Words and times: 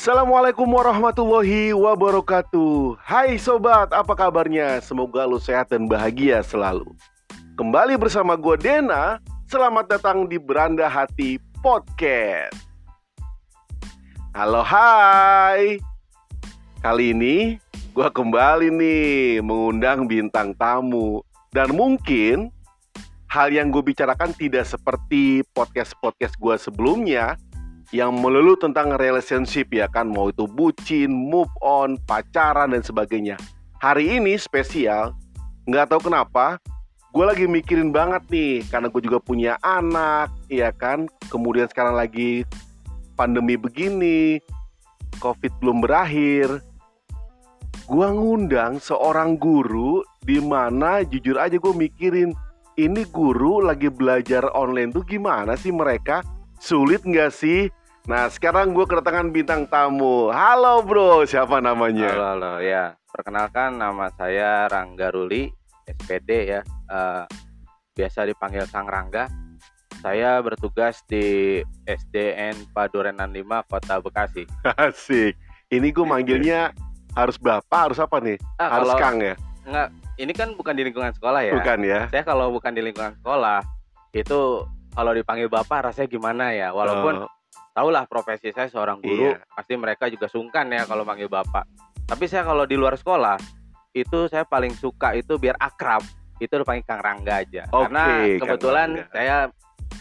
Assalamualaikum 0.00 0.64
warahmatullahi 0.64 1.76
wabarakatuh. 1.76 2.96
Hai 3.04 3.36
sobat, 3.36 3.92
apa 3.92 4.16
kabarnya? 4.16 4.80
Semoga 4.80 5.28
lu 5.28 5.36
sehat 5.36 5.68
dan 5.68 5.84
bahagia 5.84 6.40
selalu. 6.40 6.88
Kembali 7.52 8.00
bersama 8.00 8.32
gue 8.32 8.56
Dena. 8.56 9.20
Selamat 9.44 9.92
datang 9.92 10.24
di 10.24 10.40
Beranda 10.40 10.88
Hati 10.88 11.36
Podcast. 11.60 12.56
Halo 14.32 14.64
hai. 14.64 15.76
Kali 16.80 17.12
ini 17.12 17.60
gue 17.92 18.08
kembali 18.08 18.72
nih 18.72 19.44
mengundang 19.44 20.08
bintang 20.08 20.56
tamu. 20.56 21.20
Dan 21.52 21.76
mungkin 21.76 22.48
hal 23.28 23.52
yang 23.52 23.68
gue 23.68 23.84
bicarakan 23.84 24.32
tidak 24.32 24.64
seperti 24.64 25.44
podcast-podcast 25.52 26.40
gue 26.40 26.56
sebelumnya 26.56 27.36
yang 27.90 28.14
melulu 28.14 28.54
tentang 28.54 28.94
relationship 28.94 29.74
ya 29.74 29.90
kan 29.90 30.06
mau 30.06 30.30
itu 30.30 30.46
bucin, 30.46 31.10
move 31.10 31.50
on, 31.58 31.98
pacaran 32.06 32.70
dan 32.70 32.82
sebagainya. 32.86 33.34
Hari 33.82 34.22
ini 34.22 34.38
spesial, 34.38 35.18
nggak 35.66 35.90
tahu 35.90 36.10
kenapa, 36.10 36.62
gue 37.10 37.24
lagi 37.26 37.46
mikirin 37.50 37.90
banget 37.90 38.22
nih 38.30 38.62
karena 38.70 38.86
gue 38.86 39.02
juga 39.02 39.18
punya 39.18 39.58
anak, 39.66 40.30
ya 40.46 40.70
kan. 40.70 41.10
Kemudian 41.26 41.66
sekarang 41.66 41.98
lagi 41.98 42.46
pandemi 43.18 43.58
begini, 43.58 44.38
covid 45.18 45.50
belum 45.58 45.82
berakhir. 45.82 46.62
Gue 47.90 48.06
ngundang 48.06 48.78
seorang 48.78 49.34
guru 49.34 50.06
di 50.22 50.38
mana 50.38 51.02
jujur 51.02 51.34
aja 51.42 51.58
gue 51.58 51.74
mikirin 51.74 52.30
ini 52.78 53.02
guru 53.10 53.58
lagi 53.58 53.90
belajar 53.90 54.46
online 54.54 54.94
tuh 54.94 55.02
gimana 55.02 55.58
sih 55.58 55.74
mereka? 55.74 56.22
Sulit 56.62 57.02
nggak 57.02 57.34
sih? 57.34 57.66
Nah 58.08 58.32
sekarang 58.32 58.72
gue 58.72 58.88
kedatangan 58.88 59.28
bintang 59.28 59.68
tamu 59.68 60.32
Halo 60.32 60.80
bro, 60.80 61.28
siapa 61.28 61.60
namanya? 61.60 62.16
Halo, 62.16 62.26
halo, 62.36 62.52
ya. 62.64 62.96
Perkenalkan 63.12 63.76
nama 63.76 64.08
saya 64.16 64.70
Rangga 64.70 65.12
Ruli, 65.12 65.52
SPD 65.84 66.56
ya. 66.56 66.60
Eh, 66.64 67.24
biasa 67.92 68.24
dipanggil 68.24 68.64
Kang 68.72 68.88
Rangga. 68.88 69.28
Saya 70.00 70.40
bertugas 70.40 71.04
di 71.04 71.60
SDN 71.84 72.72
Padurenan 72.72 73.36
5 73.36 73.68
Kota 73.68 74.00
Bekasi. 74.00 74.48
Asik 74.80 75.36
Ini 75.68 75.92
gue 75.92 76.06
manggilnya 76.08 76.72
harus 77.12 77.36
bapak, 77.36 77.92
harus 77.92 78.00
apa 78.00 78.16
nih? 78.24 78.40
Ah, 78.56 78.80
harus 78.80 78.96
kalau 78.96 79.02
Kang 79.02 79.18
ya? 79.20 79.34
enggak, 79.60 79.88
ini 80.16 80.32
kan 80.32 80.48
bukan 80.56 80.72
di 80.72 80.82
lingkungan 80.88 81.12
sekolah 81.12 81.44
ya. 81.44 81.52
Bukan 81.52 81.78
ya? 81.84 82.00
Saya 82.08 82.24
kalau 82.24 82.48
bukan 82.48 82.72
di 82.72 82.80
lingkungan 82.80 83.12
sekolah, 83.20 83.60
itu 84.16 84.64
kalau 84.96 85.12
dipanggil 85.12 85.52
bapak 85.52 85.92
rasanya 85.92 86.08
gimana 86.08 86.50
ya? 86.56 86.72
Walaupun 86.72 87.28
tahulah 87.80 88.04
profesi 88.04 88.52
saya 88.52 88.68
seorang 88.68 89.00
guru, 89.00 89.32
Iya. 89.32 89.40
pasti 89.56 89.72
mereka 89.80 90.04
juga 90.12 90.28
sungkan 90.28 90.68
ya 90.68 90.84
kalau 90.84 91.00
manggil 91.00 91.32
bapak. 91.32 91.64
Tapi 92.04 92.28
saya 92.28 92.44
kalau 92.44 92.68
di 92.68 92.76
luar 92.76 93.00
sekolah, 93.00 93.40
itu 93.96 94.28
saya 94.28 94.44
paling 94.44 94.76
suka 94.76 95.16
itu 95.16 95.40
biar 95.40 95.56
akrab, 95.56 96.04
itu 96.36 96.52
dipanggil 96.60 96.84
Kang 96.84 97.00
Rangga 97.00 97.40
aja. 97.40 97.64
Oke, 97.72 97.88
Karena 97.88 98.04
kebetulan 98.36 98.88
saya 99.08 99.36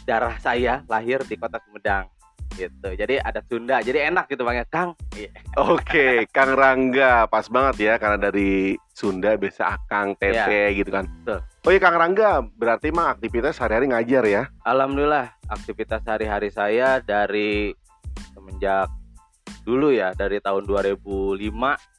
darah 0.04 0.36
saya 0.44 0.84
lahir 0.92 1.24
di 1.24 1.40
kota 1.40 1.56
Sumedang 1.64 2.12
gitu. 2.60 2.92
Jadi 2.92 3.16
ada 3.16 3.40
Sunda, 3.48 3.80
jadi 3.80 4.12
enak 4.12 4.28
gitu 4.28 4.44
panggil 4.44 4.68
Kang. 4.68 4.92
Iya. 5.16 5.32
Oke, 5.56 6.08
Kang 6.36 6.60
Rangga 6.60 7.32
Pas 7.32 7.48
banget 7.48 7.76
ya, 7.80 7.94
karena 7.96 8.20
dari 8.20 8.76
Sunda 8.92 9.40
biasa 9.40 9.80
Akang, 9.80 10.20
Tete 10.20 10.76
gitu 10.76 10.92
kan 10.92 11.08
betul. 11.08 11.40
Oh 11.64 11.72
iya 11.72 11.80
Kang 11.80 11.96
Rangga, 11.96 12.44
berarti 12.44 12.92
mah 12.92 13.16
aktivitas 13.16 13.56
sehari-hari 13.56 13.88
ngajar 13.88 14.24
ya? 14.28 14.44
Alhamdulillah 14.68 15.39
aktivitas 15.50 16.06
sehari-hari 16.06 16.50
saya 16.54 17.02
dari 17.02 17.74
semenjak 18.34 18.88
dulu 19.66 19.92
ya 19.92 20.16
dari 20.16 20.40
tahun 20.40 20.66
2005 20.66 21.36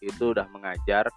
itu 0.02 0.24
udah 0.32 0.46
mengajar. 0.54 1.10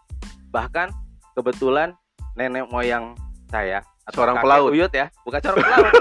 Bahkan 0.49 0.91
kebetulan 1.37 1.93
nenek 2.37 2.69
moyang 2.69 3.13
saya 3.49 3.85
atau 4.09 4.25
Seorang 4.25 4.41
pelaut. 4.41 4.69
Uyut 4.73 4.91
ya 4.91 5.07
bukan 5.23 5.39
seorang 5.39 5.63
pelaut. 5.65 5.93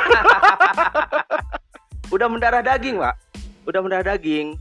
Udah 2.12 2.28
mendarah 2.28 2.60
daging 2.64 3.00
pak 3.00 3.14
udah 3.66 3.80
mendarah 3.82 4.06
daging. 4.14 4.58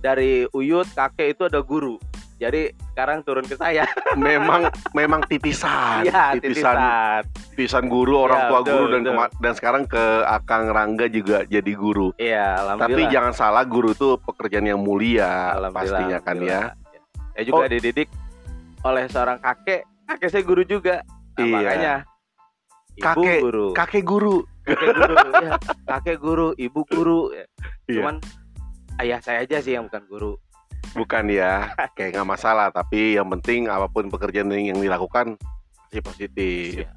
Dari 0.00 0.48
Uyut 0.56 0.88
kakek 0.96 1.36
itu 1.36 1.44
ada 1.44 1.60
guru 1.60 2.00
jadi 2.40 2.72
sekarang 2.90 3.20
turun 3.20 3.44
ke 3.44 3.52
saya 3.52 3.84
Memang 4.16 4.66
memang 4.90 5.20
titisan, 5.22 6.02
Iya, 6.02 6.34
titisan, 6.34 6.74
titisan. 6.74 7.20
titisan 7.52 7.84
guru, 7.86 8.16
orang 8.18 8.40
Iya, 8.40 8.48
tua 8.48 8.58
betul, 8.58 8.72
guru 8.72 8.84
dan 8.90 9.00
betul. 9.04 9.28
dan 9.38 9.52
sekarang 9.52 9.82
ke 9.84 10.04
Akang 10.24 10.64
Rangga 10.66 11.06
juga 11.06 11.44
jadi 11.44 11.72
guru. 11.72 12.10
Iya, 12.16 12.64
Tapi 12.74 13.06
jangan 13.06 13.30
salah, 13.30 13.62
guru 13.62 13.92
itu 13.92 14.16
pekerjaan 14.18 14.64
yang 14.64 14.80
mulia 14.80 15.52
pastinya 15.68 16.18
kan 16.18 16.40
ya. 16.40 16.72
Saya 17.30 17.44
juga 17.46 17.62
Oh. 17.62 17.70
dididik 17.70 18.08
oleh 18.80 19.04
seorang 19.06 19.38
kakek. 19.38 19.84
Kakek 20.06 20.28
saya 20.28 20.42
guru 20.42 20.62
juga. 20.64 21.04
Nah, 21.36 21.38
Iya. 21.38 21.54
makanya 21.54 21.94
ibu 22.90 23.04
Kakek- 23.06 23.42
guru. 23.42 23.66
Kakek 23.72 24.04
guru. 24.04 24.36
kakek 24.60 24.92
guru, 24.92 25.14
ya. 25.38 25.52
Kakek 25.86 26.18
guru, 26.18 26.48
ibu 26.56 26.80
guru. 26.84 27.20
ya. 27.30 27.44
Iya. 27.86 27.94
Cuman 27.96 28.14
ayah 28.98 29.20
saya 29.20 29.38
aja 29.40 29.60
sih 29.60 29.72
yang 29.72 29.86
bukan 29.86 30.04
guru. 30.06 30.32
Bukan 30.90 31.30
ya, 31.30 31.70
kayak 31.96 32.18
nggak 32.18 32.28
masalah. 32.28 32.68
Tapi 32.74 33.14
yang 33.14 33.30
penting 33.38 33.70
apa 33.70 33.86
pun 33.86 34.10
pekerjaan 34.10 34.50
yang 34.50 34.78
dilakukan 34.78 35.38
pasti 35.86 35.98
positif. 36.02 36.82
Iya. 36.82 36.90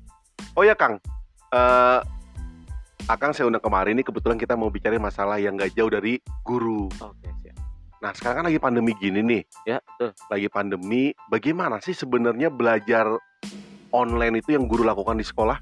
Oh 0.57 0.61
ya 0.65 0.73
Kang, 0.77 1.01
eh 1.53 1.99
Akang 3.03 3.35
saya 3.35 3.51
undang 3.51 3.59
kemarin 3.59 3.99
ini 3.99 4.03
kebetulan 4.07 4.39
kita 4.39 4.55
mau 4.55 4.71
bicara 4.71 4.95
masalah 4.95 5.35
yang 5.35 5.59
nggak 5.59 5.75
jauh 5.75 5.91
dari 5.91 6.23
guru. 6.47 6.87
Oke, 7.03 7.27
siap. 7.43 7.57
Nah 7.99 8.15
sekarang 8.15 8.35
kan 8.39 8.45
lagi 8.47 8.59
pandemi 8.63 8.95
gini 8.95 9.19
nih, 9.19 9.41
Ya, 9.67 9.83
betul. 9.83 10.15
lagi 10.31 10.47
pandemi. 10.47 11.03
Bagaimana 11.27 11.83
sih 11.83 11.91
sebenarnya 11.91 12.47
belajar 12.47 13.11
online 13.91 14.39
itu 14.39 14.55
yang 14.55 14.71
guru 14.71 14.87
lakukan 14.87 15.19
di 15.19 15.27
sekolah? 15.27 15.59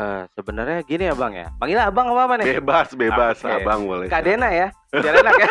Eh, 0.00 0.24
sebenarnya 0.32 0.80
gini 0.80 1.04
ya, 1.04 1.12
Bang 1.12 1.36
ya. 1.36 1.52
Panggil 1.60 1.76
Abang 1.76 2.08
apa 2.08 2.24
apa 2.24 2.34
nih? 2.40 2.56
Bebas, 2.56 2.88
bebas, 2.96 3.36
Oke. 3.44 3.52
abang 3.52 3.84
boleh. 3.84 4.08
Kak 4.08 4.24
Dena 4.24 4.48
ya. 4.48 4.72
Biar 4.88 5.12
enak 5.20 5.34
ya. 5.36 5.48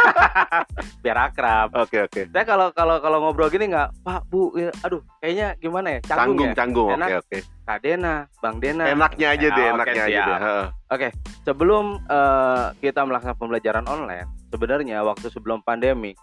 Biar 1.05 1.17
akrab. 1.21 1.69
Oke 1.77 2.01
oke. 2.01 2.21
Saya 2.33 2.45
kalau 2.49 2.73
kalau 2.73 2.97
kalau 2.97 3.17
ngobrol 3.21 3.53
gini 3.53 3.69
nggak, 3.69 3.93
Pak, 4.01 4.25
Bu, 4.25 4.49
ya, 4.57 4.73
aduh, 4.81 5.05
kayaknya 5.21 5.53
gimana 5.61 5.87
ya? 5.93 5.99
Canggung, 6.01 6.49
Canggung, 6.49 6.49
ya? 6.49 6.55
canggung. 6.57 6.89
Oke 6.97 7.15
oke. 7.21 7.37
Kak 7.61 7.79
Dena, 7.85 8.15
Bang 8.41 8.57
Dena. 8.57 8.83
Enaknya 8.89 9.27
aja 9.37 9.47
Ah, 9.47 9.53
deh, 9.53 9.67
oke, 9.69 9.75
enaknya 9.77 10.01
aja 10.01 10.09
siap. 10.09 10.25
deh. 10.25 10.39
Heeh. 10.41 11.11
sebelum 11.45 11.85
eh, 12.09 12.65
kita 12.81 13.01
melaksanakan 13.05 13.37
pembelajaran 13.37 13.85
online, 13.85 14.25
sebenarnya 14.49 14.97
waktu 15.05 15.29
sebelum 15.29 15.61
pandemi 15.61 16.17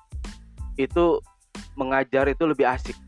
itu 0.75 1.23
mengajar 1.79 2.27
itu 2.27 2.43
lebih 2.43 2.67
asik. 2.67 2.99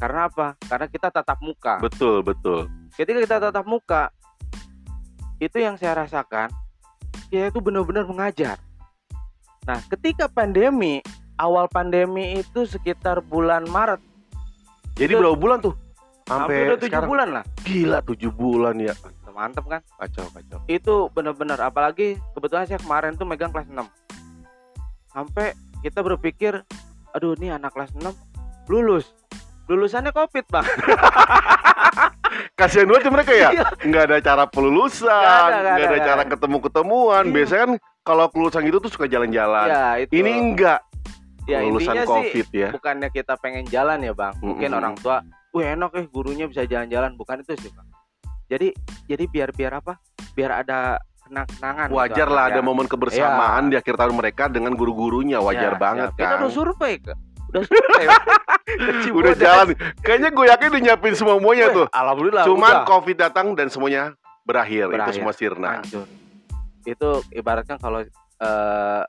Karena 0.00 0.26
apa? 0.26 0.56
Karena 0.64 0.88
kita 0.88 1.12
tatap 1.12 1.38
muka. 1.44 1.76
Betul 1.78 2.24
betul. 2.24 2.66
Ketika 2.96 3.20
kita 3.20 3.36
tatap 3.38 3.68
muka, 3.68 4.08
itu 5.42 5.58
yang 5.58 5.74
saya 5.74 6.06
rasakan, 6.06 6.54
kita 7.26 7.50
itu 7.50 7.58
benar-benar 7.58 8.06
mengajar. 8.06 8.62
Nah, 9.66 9.82
ketika 9.90 10.30
pandemi, 10.30 11.02
awal 11.34 11.66
pandemi 11.66 12.38
itu 12.38 12.62
sekitar 12.62 13.18
bulan 13.18 13.66
Maret, 13.66 13.98
Jadi 14.92 15.16
Itu- 15.16 15.24
berapa 15.24 15.34
bulan 15.34 15.58
tuh? 15.58 15.74
hampir 16.28 16.68
udah 16.68 16.78
tujuh 16.78 17.02
bulan 17.02 17.28
lah. 17.32 17.44
Gila 17.64 17.98
tujuh 18.04 18.28
bulan 18.30 18.76
ya. 18.76 18.92
Mantep 19.32 19.64
kan? 19.64 19.80
Kacau 19.96 20.28
kacau. 20.28 20.60
itu 20.68 20.94
benar-benar 21.16 21.56
apalagi 21.58 22.20
kebetulan 22.36 22.68
saya 22.68 22.76
kemarin 22.76 23.16
tuh 23.16 23.24
megang 23.24 23.48
kelas 23.48 23.64
6 23.64 23.88
sampai 25.08 25.56
kita 25.80 26.04
berpikir 26.04 26.60
aduh 27.10 27.32
ini 27.40 27.48
anak 27.48 27.72
kelas 27.72 27.96
6 27.96 28.12
lulus 28.68 29.16
lulusannya 29.72 30.12
covid 30.12 30.44
bang 30.52 30.68
Kasihan 32.52 32.86
banget 32.86 33.02
ya 33.04 33.10
mereka 33.10 33.32
ya. 33.32 33.48
Iya. 33.50 33.62
Nggak 33.82 34.02
ada 34.06 34.16
cara 34.20 34.44
pelulusan, 34.46 35.48
Nggak 35.48 35.72
ada, 35.78 35.86
ada, 35.88 35.98
cara 36.00 36.22
ada. 36.22 36.30
ketemu-ketemuan. 36.30 37.24
Iya. 37.24 37.32
Biasanya 37.32 37.62
kan 37.62 37.72
kalau 38.02 38.24
kelulusan 38.28 38.62
gitu 38.64 38.78
tuh 38.78 38.90
suka 38.90 39.06
jalan-jalan. 39.06 39.66
ya 39.66 39.84
itu 39.98 40.10
Ini 40.12 40.30
enggak 40.32 40.80
ya 41.42 41.58
lulusan 41.60 42.06
covid 42.06 42.46
sih 42.46 42.54
ya. 42.56 42.70
bukannya 42.70 43.10
kita 43.10 43.34
pengen 43.36 43.66
jalan 43.66 43.98
ya 43.98 44.14
bang 44.14 44.30
mungkin 44.38 44.62
Mm-mm. 44.64 44.78
orang 44.78 44.94
tua 44.94 45.26
wih 45.50 45.66
enak 45.68 45.90
eh 45.92 46.06
gurunya 46.06 46.46
bisa 46.46 46.62
jalan-jalan 46.62 47.18
bukan 47.18 47.42
itu 47.42 47.58
sih 47.58 47.66
bang 47.68 47.82
jadi 48.46 48.70
jadi 49.10 49.24
biar 49.26 49.50
biar 49.50 49.72
apa 49.76 49.98
biar 50.32 50.62
ada 50.62 51.02
kenang-kenangan 51.22 51.86
gitu, 51.88 51.98
Wajar 51.98 52.28
lah 52.28 52.44
ada 52.46 52.60
ya. 52.60 52.62
momen 52.62 52.86
kebersamaan 52.86 53.64
di 53.66 53.76
akhir 53.76 53.94
tahun 53.96 54.14
mereka 54.14 54.46
dengan 54.46 54.70
guru-gurunya. 54.72 55.40
Wajar 55.40 55.74
Ya, 55.74 55.80
banget 55.80 56.10
ya. 56.12 56.18
kita 56.20 56.30
kan. 56.30 56.38
udah 56.46 56.52
survei 56.52 56.94
udah 57.52 59.12
Udah 59.18 59.34
jalan. 59.36 59.76
Kayaknya 60.00 60.30
gue 60.32 60.44
yakin 60.48 60.66
udah 60.72 60.82
nyiapin 60.82 61.12
semuanya 61.12 61.66
Weh, 61.68 61.76
tuh. 61.76 61.86
alhamdulillah 61.92 62.44
Cuman 62.48 62.72
udah. 62.72 62.86
covid 62.88 63.16
datang 63.18 63.52
dan 63.52 63.68
semuanya 63.68 64.16
berakhir. 64.42 64.88
Itu 64.88 64.94
Berakhir. 64.96 65.14
semua 65.20 65.32
sirna. 65.36 65.68
hancur. 65.78 66.06
Itu 66.82 67.08
ibaratkan 67.30 67.76
kalau 67.76 68.00
eh, 68.02 69.02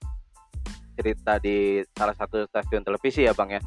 cerita 0.94 1.40
di 1.40 1.82
salah 1.92 2.14
satu 2.14 2.46
stasiun 2.46 2.84
televisi 2.84 3.24
ya 3.24 3.34
bang 3.34 3.58
ya, 3.58 3.62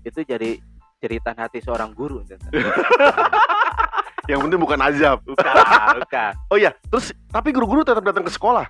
itu 0.00 0.22
jadi 0.22 0.56
cerita 0.96 1.34
hati 1.34 1.60
seorang 1.60 1.92
guru. 1.92 2.22
Yang 4.30 4.46
penting 4.46 4.60
bukan 4.62 4.80
azab. 4.80 5.18
bukan, 5.26 5.54
bukan. 5.98 6.32
Oh 6.48 6.56
iya, 6.56 6.70
terus 6.86 7.10
tapi 7.28 7.50
guru-guru 7.50 7.82
tetap 7.82 8.00
datang 8.00 8.22
ke 8.22 8.30
sekolah. 8.30 8.64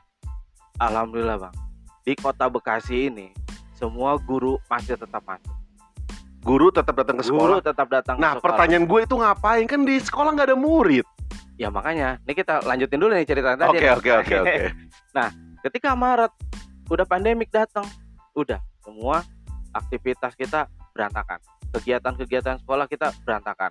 Alhamdulillah 0.80 1.36
bang, 1.36 1.54
di 2.02 2.16
kota 2.16 2.48
Bekasi 2.48 3.12
ini 3.12 3.28
semua 3.80 4.20
guru 4.20 4.60
masih 4.68 4.94
tetap 4.94 5.24
masuk. 5.24 5.54
Guru 6.40 6.68
tetap 6.68 6.94
datang 6.94 7.16
ke 7.16 7.24
Guru 7.24 7.36
sekolah. 7.36 7.58
tetap 7.60 7.86
datang 7.88 8.16
Nah, 8.16 8.32
ke 8.32 8.38
sekolah. 8.38 8.44
pertanyaan 8.44 8.84
gue 8.84 9.00
itu 9.02 9.14
ngapain? 9.14 9.64
Kan 9.64 9.80
di 9.82 9.96
sekolah 9.96 10.30
nggak 10.32 10.48
ada 10.48 10.56
murid. 10.56 11.04
Ya 11.56 11.68
makanya, 11.68 12.16
ini 12.24 12.32
kita 12.32 12.64
lanjutin 12.64 12.96
dulu 12.96 13.12
nih 13.12 13.24
cerita 13.24 13.52
tadi. 13.52 13.76
Oke, 13.76 13.88
oke, 13.90 14.10
oke, 14.18 14.34
oke. 14.38 14.62
Ketika 15.64 15.92
Maret 15.92 16.32
udah 16.88 17.04
pandemik 17.04 17.52
datang, 17.52 17.84
udah 18.32 18.56
semua 18.80 19.20
aktivitas 19.70 20.32
kita 20.32 20.64
berantakan. 20.90 21.36
Kegiatan-kegiatan 21.70 22.56
sekolah 22.58 22.88
kita 22.88 23.12
berantakan. 23.22 23.68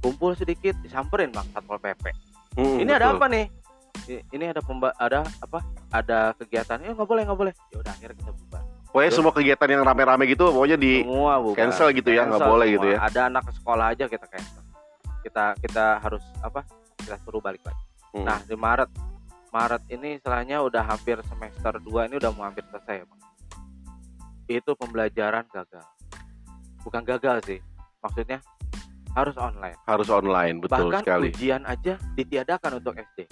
Kumpul 0.00 0.32
sedikit 0.32 0.72
disamperin 0.80 1.28
Bang 1.28 1.44
Satpol 1.52 1.76
PP. 1.76 2.08
Hmm, 2.56 2.80
ini 2.80 2.88
ada 2.88 3.12
betul. 3.12 3.18
apa 3.20 3.26
nih? 3.28 3.46
Ini 4.08 4.44
ada 4.48 4.64
pemba 4.64 4.96
ada 4.96 5.20
apa? 5.38 5.60
Ada 5.92 6.32
kegiatan. 6.34 6.80
Ya 6.80 6.96
nggak 6.96 7.04
boleh, 7.04 7.22
nggak 7.22 7.36
boleh. 7.36 7.52
Ya 7.68 7.76
udah 7.78 7.92
akhirnya 7.92 8.16
kita 8.16 8.32
bubar. 8.32 8.62
Pokoknya 8.88 9.12
semua 9.12 9.32
kegiatan 9.32 9.68
yang 9.68 9.82
rame-rame 9.84 10.24
gitu 10.26 10.48
pokoknya 10.48 10.80
di 10.80 11.04
semua 11.04 11.36
cancel 11.52 11.88
gitu 11.92 12.08
ya, 12.08 12.24
nggak 12.24 12.40
Cancel 12.40 12.50
boleh 12.50 12.66
semua. 12.66 12.74
gitu 12.80 12.86
ya. 12.88 12.98
Ada 13.04 13.20
anak 13.28 13.42
ke 13.44 13.52
sekolah 13.60 13.86
aja 13.92 14.04
kita 14.08 14.26
cancel. 14.26 14.62
Kita 15.20 15.44
kita 15.60 15.84
harus 16.00 16.24
apa? 16.40 16.60
Kita 16.96 17.16
suruh 17.20 17.40
balik 17.40 17.60
lagi. 17.62 17.82
Hmm. 18.16 18.24
Nah, 18.24 18.40
di 18.40 18.56
Maret 18.56 18.90
Maret 19.48 19.82
ini 19.88 20.16
istilahnya 20.16 20.60
udah 20.60 20.82
hampir 20.84 21.20
semester 21.24 21.76
2 21.76 22.08
ini 22.08 22.14
udah 22.16 22.30
mau 22.32 22.48
hampir 22.48 22.64
selesai 22.68 23.04
Bang. 23.04 23.20
Itu 24.48 24.72
pembelajaran 24.72 25.44
gagal. 25.52 25.84
Bukan 26.80 27.02
gagal 27.04 27.44
sih. 27.44 27.60
Maksudnya 28.00 28.40
harus 29.12 29.34
online. 29.36 29.76
harus 29.84 30.08
online, 30.08 30.56
betul 30.62 30.88
Bahkan 30.88 31.02
sekali. 31.02 31.28
ujian 31.32 31.62
aja 31.64 31.96
ditiadakan 32.14 32.78
untuk 32.78 32.94
SD. 32.94 33.26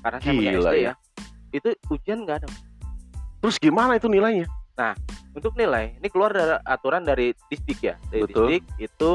Karena 0.00 0.18
saya 0.22 0.32
punya 0.32 0.52
Gila 0.54 0.62
SD 0.62 0.76
ya. 0.76 0.84
ya. 0.86 0.92
Itu 1.50 1.68
ujian 1.90 2.18
nggak 2.24 2.36
ada. 2.40 2.48
Terus 3.40 3.56
gimana 3.58 3.96
itu 3.96 4.06
nilainya? 4.06 4.46
Untuk 5.30 5.54
nilai, 5.54 5.94
ini 6.00 6.08
keluar 6.10 6.34
dari 6.34 6.58
aturan 6.66 7.06
dari 7.06 7.30
Disdik 7.46 7.80
ya. 7.84 7.94
Dari 8.10 8.26
Betul. 8.26 8.46
Disdik 8.50 8.64
itu 8.82 9.10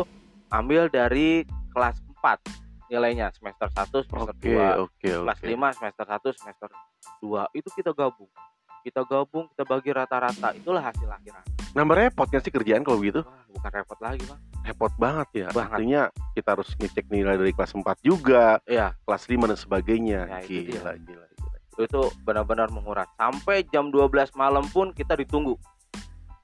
ambil 0.54 0.88
dari 0.88 1.44
kelas 1.76 2.00
4 2.24 2.88
nilainya 2.88 3.34
semester 3.34 3.68
1, 3.68 4.06
semester 4.06 4.36
Oke, 4.38 4.54
2. 4.54 4.86
oke, 4.86 5.10
kelas 5.26 5.38
oke. 5.42 5.48
5 5.50 5.78
semester 5.82 6.06
1 6.06 6.40
semester 6.40 6.70
2 7.20 7.58
itu 7.58 7.70
kita 7.74 7.92
gabung 7.92 8.30
kita 8.86 9.02
gabung 9.02 9.50
kita 9.50 9.66
bagi 9.66 9.90
rata-rata 9.90 10.54
itulah 10.54 10.86
hasil 10.86 11.10
akhiran 11.10 11.42
Nambah 11.74 11.98
repot 11.98 12.30
sih 12.30 12.54
kerjaan 12.54 12.86
kalau 12.86 13.02
gitu? 13.02 13.26
wah 13.26 13.44
bukan 13.50 13.72
repot 13.74 14.00
lagi 14.00 14.22
bang 14.30 14.42
Repot 14.66 14.90
banget 14.98 15.30
ya. 15.46 15.48
Banget. 15.54 15.78
Artinya 15.78 16.02
kita 16.34 16.58
harus 16.58 16.70
ngecek 16.74 17.06
nilai 17.14 17.38
dari 17.38 17.54
kelas 17.54 17.78
4 17.78 17.86
juga, 18.02 18.58
Iya 18.66 18.98
kelas 19.06 19.24
5 19.30 19.46
dan 19.46 19.58
sebagainya. 19.62 20.22
Ya, 20.26 20.40
gila, 20.42 20.66
gila, 20.66 20.92
gila. 21.06 21.26
Itu 21.80 22.01
benar-benar 22.24 22.72
menguras 22.72 23.07
sampai 23.19 23.68
jam 23.69 23.92
12 23.92 24.31
malam 24.39 24.63
pun 24.72 24.95
kita 24.95 25.18
ditunggu 25.19 25.60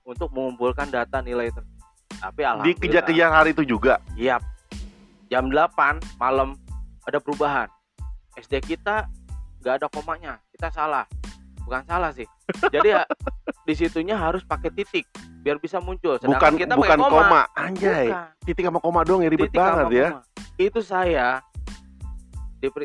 untuk 0.04 0.28
mengumpulkan 0.36 0.92
data 0.92 1.24
nilai 1.24 1.54
itu 1.54 1.62
tapi 2.22 2.42
alhamdulillah 2.46 2.78
Dikejar-kejar 2.78 3.30
hari 3.34 3.50
itu 3.58 3.64
juga. 3.66 3.98
Yap. 4.14 4.46
Jam 5.34 5.50
8 5.50 6.22
malam 6.22 6.54
ada 7.10 7.18
perubahan. 7.18 7.66
SD 8.38 8.62
kita 8.62 9.10
nggak 9.66 9.74
ada 9.82 9.88
komanya. 9.90 10.38
Kita 10.54 10.70
salah. 10.70 11.10
Bukan 11.66 11.82
salah 11.90 12.14
sih. 12.14 12.30
Jadi 12.70 12.94
ya 12.94 13.02
di 13.68 13.74
situnya 13.74 14.14
harus 14.20 14.46
pakai 14.46 14.70
titik 14.70 15.10
biar 15.42 15.58
bisa 15.58 15.82
muncul. 15.82 16.22
Sedangkan 16.22 16.54
Bukan 16.54 16.62
kita 16.62 16.74
bukan 16.78 16.98
pakai 17.02 17.10
koma. 17.10 17.42
Anjay. 17.58 18.08
Bukan. 18.14 18.46
Titik 18.46 18.64
sama 18.70 18.80
koma 18.84 19.02
doang 19.02 19.22
ya 19.26 19.30
ribet 19.34 19.50
Titik 19.50 19.58
banget 19.58 19.86
ya. 19.90 20.08
koma. 20.14 20.22
Itu 20.62 20.80
saya 20.86 21.42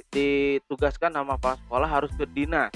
ditugaskan 0.09 1.13
sama 1.13 1.37
kepala 1.37 1.57
sekolah 1.61 1.89
harus 1.89 2.13
ke 2.17 2.25
dinas. 2.33 2.73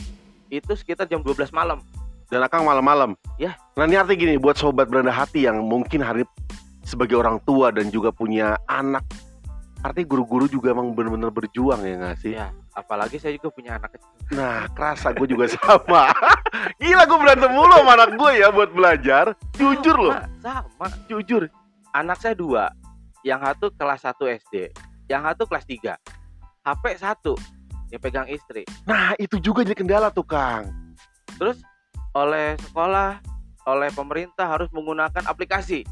Itu 0.51 0.75
sekitar 0.75 1.07
jam 1.07 1.25
12 1.25 1.49
malam. 1.55 1.81
Dan 2.29 2.47
Akang 2.47 2.63
malam-malam. 2.63 3.19
Ya. 3.43 3.59
Nah 3.75 3.89
ini 3.89 3.99
artinya 3.99 4.19
gini 4.19 4.35
buat 4.39 4.55
sobat 4.55 4.87
beranda 4.87 5.11
hati 5.11 5.49
yang 5.51 5.63
mungkin 5.67 5.99
hari 5.99 6.23
sebagai 6.87 7.19
orang 7.19 7.43
tua 7.43 7.71
dan 7.75 7.91
juga 7.91 8.15
punya 8.15 8.55
anak. 8.71 9.03
Artinya 9.81 10.13
guru-guru 10.13 10.45
juga 10.47 10.77
emang 10.77 10.93
benar-benar 10.93 11.33
berjuang 11.33 11.81
ya 11.83 11.97
nggak 11.97 12.17
sih? 12.21 12.37
Ya, 12.37 12.53
apalagi 12.77 13.17
saya 13.17 13.33
juga 13.35 13.49
punya 13.49 13.81
anak 13.81 13.97
kecil. 13.97 14.13
Nah, 14.37 14.69
kerasa 14.77 15.09
gue 15.17 15.25
juga 15.25 15.49
sama. 15.49 16.13
Gila 16.85 17.09
gue 17.09 17.19
berantem 17.19 17.51
mulu 17.51 17.75
sama 17.81 17.93
anak 17.97 18.11
gue 18.15 18.31
ya 18.45 18.53
buat 18.53 18.71
belajar. 18.77 19.33
Jujur 19.57 19.97
loh, 19.97 20.15
Sama, 20.45 20.69
sama. 20.79 20.87
jujur. 21.09 21.49
anak 21.91 22.23
saya 22.23 22.39
dua 22.39 22.71
yang 23.27 23.43
satu 23.43 23.75
kelas 23.75 24.07
1 24.07 24.15
SD 24.47 24.55
yang 25.11 25.27
satu 25.27 25.43
kelas 25.43 25.67
3 25.67 25.99
HP 26.63 26.85
satu 26.97 27.35
yang 27.89 27.99
pegang 27.99 28.27
istri 28.27 28.63
Nah, 28.83 29.17
itu 29.17 29.37
juga 29.37 29.61
jadi 29.61 29.75
kendala 29.75 30.09
tuh, 30.09 30.23
Kang. 30.23 30.71
terus 31.35 31.59
oleh 32.11 32.59
sekolah 32.61 33.23
oleh 33.65 33.89
pemerintah 33.91 34.45
harus 34.45 34.69
menggunakan 34.71 35.25
aplikasi 35.25 35.87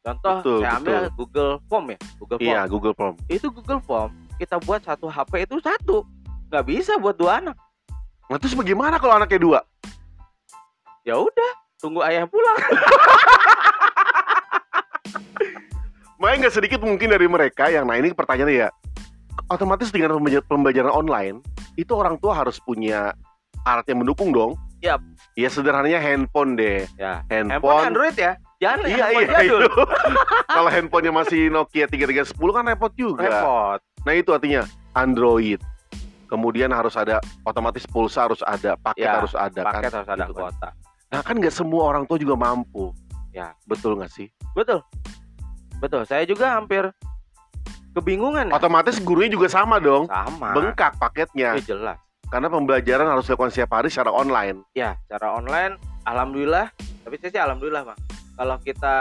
contoh 0.00 0.38
Betul, 0.38 0.58
saya 0.60 0.72
ambil 0.76 0.92
betul. 0.96 1.12
Google 1.16 1.52
Form 1.66 1.84
ya 1.86 1.98
Google 2.16 2.38
Form 2.38 2.46
Iya, 2.46 2.60
Google 2.66 2.94
Form. 2.94 3.14
itu 3.26 3.46
Google 3.48 3.80
Form 3.80 4.10
kita 4.36 4.56
buat 4.58 4.80
satu 4.80 5.06
HP 5.06 5.44
itu 5.44 5.56
satu 5.58 6.04
nggak 6.48 6.64
bisa 6.64 6.96
buat 6.96 7.14
dua 7.14 7.38
anak 7.38 7.56
Nah, 8.26 8.38
terus 8.38 8.54
bagaimana 8.54 8.96
kalau 8.96 9.14
anaknya 9.14 9.36
dua? 9.38 9.60
ya 11.00 11.16
udah 11.16 11.50
tunggu 11.76 12.00
ayah 12.02 12.24
pulang 12.24 12.58
Makanya 16.16 16.36
nggak 16.38 16.54
sedikit 16.54 16.80
mungkin 16.80 17.08
dari 17.08 17.24
mereka 17.24 17.66
yang, 17.66 17.82
nah 17.82 17.96
ini 17.96 18.12
pertanyaannya 18.12 18.56
ya, 18.58 18.68
otomatis 19.50 19.90
dengan 19.90 20.14
pembelajar- 20.14 20.46
pembelajaran 20.46 20.88
online, 20.88 21.36
itu 21.74 21.90
orang 21.92 22.16
tua 22.16 22.32
harus 22.34 22.56
punya 22.58 23.12
alat 23.62 23.84
yang 23.84 24.00
mendukung 24.00 24.30
dong. 24.30 24.54
Yap. 24.80 25.02
Ya 25.36 25.46
sederhananya 25.46 26.00
handphone 26.00 26.56
deh. 26.56 26.88
ya 26.96 27.20
handphone 27.28 27.52
Handphone. 27.52 27.84
Android 27.84 28.16
ya 28.16 28.32
jangan 28.56 28.78
Iya, 28.82 28.96
handphone 29.04 29.20
iya, 29.20 29.28
jadul 29.36 29.60
itu. 29.60 29.82
Kalau 30.56 30.70
handphonenya 30.70 31.12
masih 31.12 31.40
Nokia 31.48 31.84
3310 31.84 32.32
kan 32.50 32.64
repot 32.64 32.92
juga. 32.94 33.20
repot 33.20 33.80
Nah 34.00 34.12
itu 34.14 34.30
artinya 34.32 34.62
Android. 34.94 35.60
Kemudian 36.24 36.70
harus 36.70 36.94
ada 36.94 37.18
otomatis 37.42 37.84
pulsa 37.84 38.24
harus 38.24 38.40
ada, 38.40 38.78
paket 38.78 39.02
Ya, 39.02 39.18
harus 39.18 39.34
ada 39.34 39.60
paket 39.60 39.82
kan. 39.84 39.92
harus 39.92 40.08
ada 40.08 40.22
Gitu 40.22 40.32
kan. 40.32 40.42
kuota 40.46 40.68
Nah 41.10 41.20
kan 41.20 41.34
nggak 41.36 41.52
semua 41.52 41.82
orang 41.84 42.06
tua 42.06 42.16
juga 42.16 42.32
mampu. 42.34 42.94
Ya. 43.30 43.52
betul 43.62 43.94
nggak 43.94 44.08
sih? 44.08 44.32
Betul. 44.54 44.80
Betul. 45.76 46.02
Saya 46.04 46.24
juga 46.24 46.56
hampir 46.56 46.88
kebingungan. 47.92 48.50
ya. 48.50 48.54
Otomatis 48.56 48.96
gurunya 48.98 49.30
juga 49.30 49.50
sama 49.50 49.78
dong, 49.78 50.06
Sama. 50.06 50.54
bengkak 50.54 50.94
paketnya. 50.96 51.58
Eh, 51.58 51.64
jelas. 51.64 51.98
Karena 52.30 52.46
pembelajaran 52.46 53.10
harus 53.10 53.26
dilakukan 53.26 53.50
setiap 53.50 53.74
hari 53.74 53.90
secara 53.90 54.14
online. 54.14 54.62
Ya, 54.72 54.94
cara 55.10 55.34
online 55.34 55.74
alhamdulillah, 56.06 56.70
tapi 57.02 57.18
saya 57.18 57.30
sih 57.34 57.42
alhamdulillah, 57.42 57.82
Bang. 57.90 57.98
Kalau 58.38 58.56
kita 58.62 58.94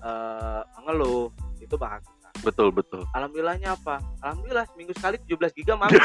eh, 0.00 0.60
mengeluh 0.80 1.28
itu 1.60 1.76
bahas. 1.76 2.00
Betul 2.42 2.68
betul. 2.68 3.04
Alhamdulillahnya 3.12 3.72
apa? 3.72 4.04
Alhamdulillah 4.20 4.68
seminggu 4.68 4.92
sekali 4.92 5.16
17 5.24 5.56
giga 5.56 5.74
mampu. 5.76 5.96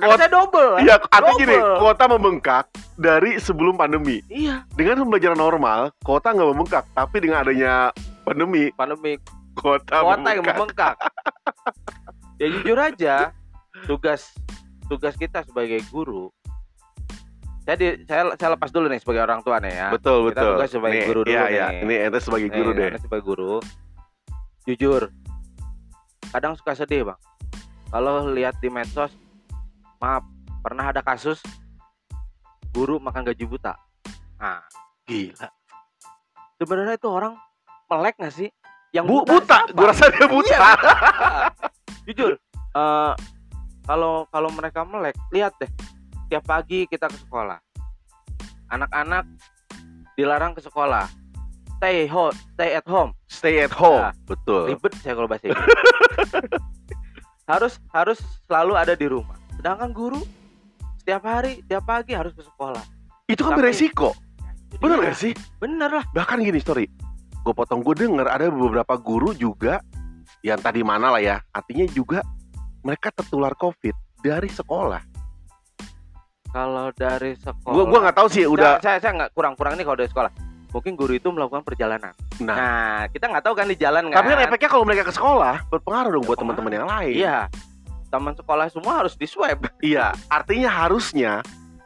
Kuota- 0.00 0.32
double. 0.32 0.80
Iya, 0.80 0.96
artinya 1.12 1.36
gini, 1.36 1.56
kuota 1.76 2.04
membengkak 2.08 2.64
dari 2.96 3.36
sebelum 3.36 3.76
pandemi. 3.76 4.24
Iya, 4.32 4.64
Dengan 4.72 5.04
pembelajaran 5.04 5.36
normal, 5.36 5.92
kuota 6.00 6.32
nggak 6.32 6.48
membengkak, 6.48 6.84
tapi 6.96 7.20
dengan 7.20 7.44
adanya 7.44 7.92
pandemi, 8.30 8.64
pandemi 8.78 9.12
kuota, 9.58 10.06
kuota 10.06 10.28
yang 10.30 10.46
membengkak. 10.46 10.94
ya 12.40 12.46
jujur 12.46 12.78
aja, 12.78 13.14
tugas 13.90 14.30
tugas 14.86 15.14
kita 15.18 15.42
sebagai 15.42 15.82
guru 15.90 16.30
saya 17.70 17.76
di, 17.76 17.88
saya 18.08 18.34
saya 18.34 18.58
lepas 18.58 18.72
dulu 18.72 18.88
nih 18.88 18.98
sebagai 18.98 19.22
orang 19.22 19.40
tua 19.44 19.60
nih 19.60 19.70
ya. 19.70 19.88
Betul 19.92 20.32
Kita 20.32 20.42
betul. 20.42 20.50
tugas 20.56 20.70
sebagai 20.72 21.00
Nih, 21.04 21.06
guru 21.06 21.20
dulu 21.22 21.34
iya, 21.36 21.44
nih. 21.44 21.54
iya. 21.54 21.66
Ini 21.84 21.94
ente 22.08 22.18
sebagai 22.18 22.48
Nih, 22.48 22.56
guru 22.56 22.70
deh. 22.74 22.88
Anda 22.90 23.00
sebagai 23.04 23.24
guru. 23.30 23.54
Jujur. 24.66 25.02
Kadang 26.34 26.54
suka 26.58 26.72
sedih, 26.74 27.06
Bang. 27.06 27.20
Kalau 27.94 28.26
lihat 28.32 28.58
di 28.58 28.74
medsos, 28.74 29.14
maaf, 30.02 30.26
pernah 30.66 30.90
ada 30.90 30.98
kasus 30.98 31.38
guru 32.74 32.98
makan 32.98 33.28
gaji 33.30 33.44
buta. 33.46 33.78
Nah, 34.42 34.66
Gila. 35.06 35.46
sebenarnya 36.58 36.98
itu 36.98 37.06
orang 37.06 37.38
melek 37.90 38.14
nggak 38.22 38.34
sih? 38.34 38.48
Yang 38.94 39.04
Bu, 39.06 39.16
buta, 39.26 39.66
siapa? 39.66 39.74
gua 39.74 39.86
rasa 39.90 40.04
dia 40.10 40.26
buta. 40.26 40.54
Iya, 40.54 40.70
Jujur, 42.10 42.32
eh, 42.74 43.12
kalau 43.86 44.26
kalau 44.30 44.50
mereka 44.54 44.86
melek, 44.86 45.14
lihat 45.34 45.54
deh. 45.58 45.70
Tiap 46.30 46.46
pagi 46.46 46.86
kita 46.86 47.10
ke 47.10 47.18
sekolah. 47.26 47.58
Anak-anak 48.70 49.26
dilarang 50.14 50.54
ke 50.54 50.62
sekolah. 50.62 51.10
Stay 51.80 52.06
home, 52.06 52.36
stay 52.54 52.78
at 52.78 52.86
home. 52.86 53.10
Stay 53.26 53.54
at 53.66 53.74
home. 53.74 54.04
Nah, 54.06 54.14
Betul. 54.26 54.70
Ribet 54.70 54.94
saya 55.02 55.18
kalau 55.18 55.26
bahasa 55.26 55.50
Inggris. 55.50 55.66
harus 57.50 57.74
harus 57.90 58.18
selalu 58.46 58.78
ada 58.78 58.94
di 58.94 59.10
rumah. 59.10 59.34
Sedangkan 59.58 59.90
guru 59.90 60.22
setiap 61.02 61.26
hari, 61.26 61.64
tiap 61.66 61.82
pagi 61.88 62.14
harus 62.14 62.30
ke 62.30 62.46
sekolah. 62.46 62.84
Itu 63.26 63.42
kan 63.42 63.58
Tapi- 63.58 63.60
beresiko. 63.66 64.14
Ya, 64.70 64.78
Bener 64.78 64.98
gak 65.02 65.18
sih? 65.18 65.32
Bener 65.58 65.90
lah. 65.90 66.04
Bahkan 66.14 66.46
gini 66.46 66.62
story. 66.62 66.86
Gue 67.40 67.54
potong 67.56 67.80
gue 67.80 67.96
denger 67.96 68.26
ada 68.28 68.46
beberapa 68.52 68.94
guru 69.00 69.32
juga 69.32 69.80
yang 70.44 70.60
tadi 70.60 70.80
mana 70.84 71.12
lah 71.12 71.22
ya. 71.22 71.36
Artinya 71.52 71.88
juga 71.88 72.20
mereka 72.80 73.12
tertular 73.12 73.52
COVID 73.56 74.22
dari 74.24 74.48
sekolah. 74.48 75.02
Kalau 76.50 76.90
dari 76.90 77.38
sekolah. 77.38 77.74
Gua 77.74 77.84
gua 77.86 77.98
nggak 78.08 78.16
tahu 78.18 78.28
sih 78.28 78.42
udah. 78.42 78.82
Saya 78.82 78.98
saya 78.98 79.12
nggak 79.14 79.30
kurang-kurang 79.38 79.78
nih 79.78 79.86
kalau 79.86 79.98
dari 80.02 80.10
sekolah. 80.10 80.30
Mungkin 80.70 80.94
guru 80.94 81.12
itu 81.18 81.28
melakukan 81.30 81.62
perjalanan. 81.66 82.14
Nah, 82.42 82.56
Nah, 82.58 83.00
kita 83.10 83.26
nggak 83.26 83.42
tahu 83.42 83.54
kan 83.58 83.66
di 83.66 83.74
jalan 83.78 84.10
kan. 84.10 84.22
tapi 84.22 84.34
kan 84.34 84.38
efeknya 84.46 84.70
kalau 84.70 84.84
mereka 84.86 85.02
ke 85.06 85.14
sekolah 85.14 85.66
berpengaruh 85.66 86.10
dong 86.14 86.24
buat 86.26 86.38
teman-teman 86.38 86.72
yang 86.74 86.86
lain. 86.86 87.14
Iya. 87.26 87.38
Teman 88.10 88.34
sekolah 88.34 88.66
semua 88.70 89.02
harus 89.02 89.14
di 89.14 89.26
swab. 89.26 89.66
Iya, 89.82 90.10
artinya 90.26 90.70
harusnya 90.70 91.32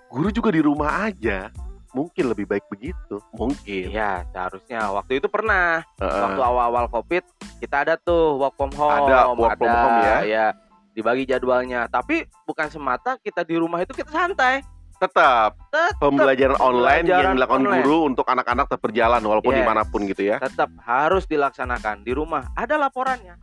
guru 0.09 0.33
juga 0.33 0.49
di 0.53 0.61
rumah 0.65 1.09
aja. 1.13 1.53
Mungkin 1.95 2.25
lebih 2.27 2.51
baik 2.51 2.67
begitu. 2.67 3.23
Mungkin. 3.33 3.95
Iya, 3.95 4.27
seharusnya. 4.35 4.91
Waktu 4.91 5.23
itu 5.23 5.31
pernah. 5.31 5.87
Heeh. 6.03 6.23
Waktu 6.27 6.41
awal-awal 6.43 6.91
Covid, 6.91 7.23
kita 7.63 7.87
ada 7.87 7.95
tuh 7.95 8.35
work 8.37 8.59
from 8.59 8.75
home. 8.75 9.07
Ada 9.07 9.31
work 9.31 9.55
from 9.55 9.71
home 9.71 9.99
ya. 10.03 10.19
Iya. 10.27 10.47
Dibagi 10.91 11.23
jadwalnya. 11.25 11.87
Tapi 11.87 12.27
bukan 12.45 12.67
semata 12.67 13.15
kita 13.23 13.47
di 13.47 13.55
rumah 13.55 13.79
itu 13.79 13.95
kita 13.95 14.11
santai. 14.11 14.67
Tetap 14.95 15.59
Tetap 15.75 15.99
pembelajaran 15.99 16.59
online 16.59 17.03
yang 17.03 17.19
pembelajaran 17.23 17.35
dilakukan 17.35 17.63
online. 17.67 17.83
guru 17.83 17.99
untuk 18.07 18.27
anak-anak 18.27 18.65
tetap 18.71 18.83
berjalan 18.83 19.23
walaupun 19.27 19.53
Yes. 19.53 19.59
di 19.59 19.65
mana 19.67 19.83
pun 19.83 20.01
gitu 20.07 20.23
ya. 20.23 20.37
tetap 20.39 20.71
harus 20.87 21.27
dilaksanakan 21.27 22.07
di 22.07 22.13
rumah. 22.15 22.47
Ada 22.55 22.79
laporannya. 22.79 23.35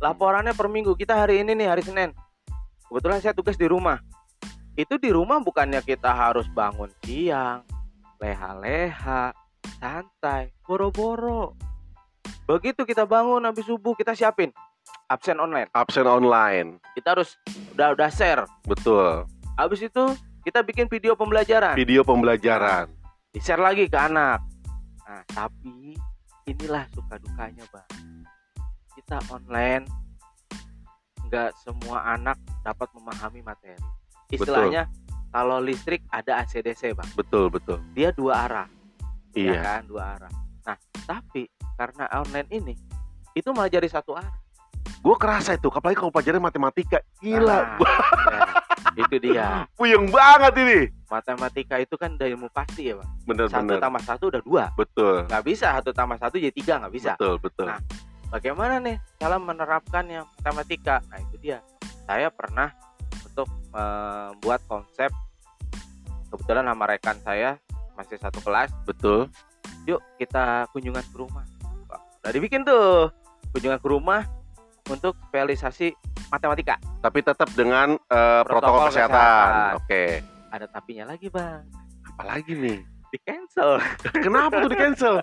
Laporannya 0.00 0.52
per 0.52 0.68
minggu. 0.68 0.92
Kita 0.96 1.16
hari 1.16 1.40
ini 1.44 1.56
nih 1.56 1.68
hari 1.68 1.80
Senin. 1.80 2.12
Kebetulan 2.88 3.20
saya 3.20 3.32
tugas 3.32 3.56
di 3.56 3.68
rumah. 3.68 4.00
Itu 4.76 5.00
di 5.00 5.08
rumah 5.10 5.40
bukannya 5.40 5.80
kita 5.80 6.12
harus 6.12 6.46
bangun 6.46 6.92
siang, 7.02 7.64
leha-leha, 8.18 9.30
santai, 9.78 10.50
boro-boro. 10.66 11.54
Begitu 12.48 12.82
kita 12.82 13.04
bangun 13.04 13.44
habis 13.44 13.64
subuh 13.68 13.94
kita 13.94 14.16
siapin 14.16 14.50
absen 15.08 15.40
online. 15.40 15.68
Absen 15.72 16.04
online, 16.04 16.80
Kita 16.92 17.16
harus 17.16 17.36
udah 17.72 17.96
udah 17.96 18.08
share. 18.12 18.44
betul. 18.68 19.24
Habis 19.56 19.80
itu 19.88 20.04
kita 20.44 20.62
bikin 20.62 20.86
video 20.86 21.16
pembelajaran. 21.16 21.74
Video 21.74 22.04
pembelajaran. 22.04 22.92
di 23.28 23.44
share 23.44 23.60
lagi 23.60 23.84
ke 23.92 23.98
anak. 23.98 24.40
Nah, 25.04 25.20
tapi 25.28 25.92
inilah 26.48 26.88
suka 26.96 27.20
dukanya, 27.20 27.60
Bang. 27.68 27.88
Kita 28.96 29.20
online 29.28 29.84
nggak 31.28 31.52
semua 31.60 32.16
anak 32.16 32.40
dapat 32.64 32.88
memahami 32.96 33.44
materi. 33.44 33.76
Istilahnya 34.32 34.88
kalau 35.28 35.58
listrik 35.58 36.00
ada 36.08 36.40
ACDC, 36.40 36.92
Bang. 36.92 37.08
Betul, 37.14 37.48
betul. 37.48 37.78
Dia 37.92 38.10
dua 38.10 38.44
arah, 38.44 38.68
ya 39.32 39.52
Iya. 39.54 39.60
kan? 39.60 39.80
Dua 39.84 40.02
arah. 40.14 40.32
Nah, 40.64 40.76
tapi 41.04 41.46
karena 41.74 42.04
online 42.12 42.48
ini 42.50 42.74
itu 43.32 43.48
malah 43.50 43.68
jadi 43.68 43.86
satu 43.86 44.12
arah. 44.12 44.32
Gue 44.98 45.14
kerasa 45.14 45.54
itu, 45.54 45.68
apalagi 45.68 45.94
kalau 45.96 46.10
pelajaran 46.10 46.40
matematika. 46.40 46.98
Gila, 47.18 47.78
Nah, 47.78 47.78
ya, 48.26 48.40
itu 48.98 49.16
dia. 49.20 49.46
puyeng 49.78 50.08
banget 50.08 50.52
ini. 50.58 50.80
Matematika 51.06 51.78
itu 51.78 51.94
kan 51.94 52.16
dari 52.16 52.34
ilmu 52.34 52.50
pasti 52.50 52.88
ya, 52.88 52.98
Bang. 52.98 53.06
Satu 53.06 53.24
Bener-bener. 53.24 53.78
tambah 53.78 54.02
satu 54.02 54.24
udah 54.28 54.42
dua. 54.42 54.64
Betul. 54.74 55.24
Nggak 55.24 55.44
bisa 55.44 55.66
satu 55.72 55.90
tambah 55.92 56.18
satu 56.18 56.36
jadi 56.36 56.50
tiga, 56.50 56.82
nggak 56.82 56.92
bisa. 56.92 57.12
Betul, 57.14 57.38
betul. 57.38 57.66
Nah, 57.66 57.80
bagaimana 58.28 58.76
nih 58.78 58.96
cara 59.16 59.36
menerapkannya 59.36 60.20
matematika? 60.26 61.00
Nah 61.06 61.18
itu 61.20 61.36
dia. 61.38 61.58
Saya 62.04 62.28
pernah 62.28 62.72
untuk 63.38 63.54
membuat 63.70 64.58
konsep 64.66 65.14
kebetulan 66.26 66.66
sama 66.66 66.90
rekan 66.90 67.14
saya 67.22 67.54
masih 67.94 68.18
satu 68.18 68.42
kelas. 68.42 68.74
betul. 68.82 69.30
Yuk 69.86 70.02
kita 70.18 70.66
kunjungan 70.74 71.06
ke 71.06 71.14
rumah. 71.14 71.46
Wah, 71.86 72.02
udah 72.18 72.32
dibikin 72.34 72.66
tuh 72.66 73.14
kunjungan 73.54 73.78
ke 73.78 73.86
rumah 73.86 74.26
untuk 74.90 75.14
realisasi 75.30 75.94
matematika. 76.34 76.82
Tapi 76.98 77.22
tetap 77.22 77.46
dengan 77.54 77.94
eh, 77.94 78.42
protokol, 78.42 78.90
Protokol 78.90 78.90
kesehatan. 78.90 79.14
kesehatan. 79.14 79.72
Oke. 79.78 80.02
Ada 80.50 80.66
tapinya 80.66 81.04
lagi 81.14 81.30
bang, 81.30 81.62
Apalagi 82.10 82.52
nih? 82.58 82.78
di 83.14 83.18
cancel 83.24 83.78
Kenapa 84.20 84.66
tuh 84.66 84.68
di 84.74 84.76
cancel? 84.82 85.14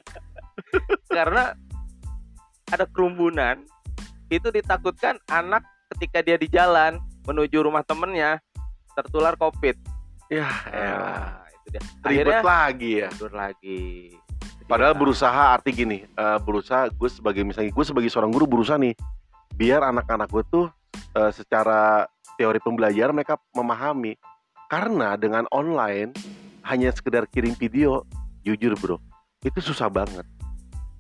karena 1.19 1.51
ada 2.71 2.87
kerumunan. 2.87 3.59
Itu 4.31 4.55
ditakutkan 4.55 5.19
anak 5.27 5.67
ketika 5.91 6.23
dia 6.23 6.39
di 6.39 6.47
jalan 6.47 6.97
menuju 7.25 7.57
rumah 7.65 7.81
temennya 7.81 8.39
tertular 8.95 9.35
covid. 9.35 9.75
ya. 10.31 10.47
Nah, 10.71 11.45
itu 11.51 11.67
dia. 11.75 11.81
ribet 11.81 12.05
Akhirnya 12.05 12.41
lagi 12.41 12.91
ya. 13.03 13.09
mundur 13.13 13.33
lagi. 13.33 13.81
Padahal 14.65 14.97
berusaha 14.97 15.53
arti 15.53 15.69
gini, 15.69 15.97
eh, 16.01 16.39
berusaha 16.41 16.89
gue 16.89 17.09
sebagai 17.09 17.45
misalnya 17.45 17.69
gue 17.69 17.85
sebagai 17.85 18.09
seorang 18.09 18.33
guru 18.33 18.49
berusaha 18.49 18.81
nih 18.81 18.97
biar 19.53 19.85
anak-anak 19.85 20.25
gue 20.33 20.43
tuh 20.49 20.65
eh, 21.13 21.29
secara 21.29 22.09
teori 22.35 22.57
pembelajaran 22.57 23.13
mereka 23.13 23.37
memahami. 23.53 24.17
Karena 24.65 25.13
dengan 25.13 25.45
online 25.53 26.09
hanya 26.65 26.89
sekedar 26.89 27.29
kirim 27.29 27.53
video, 27.53 28.01
jujur 28.41 28.73
bro, 28.73 28.97
itu 29.45 29.61
susah 29.61 29.85
banget. 29.93 30.25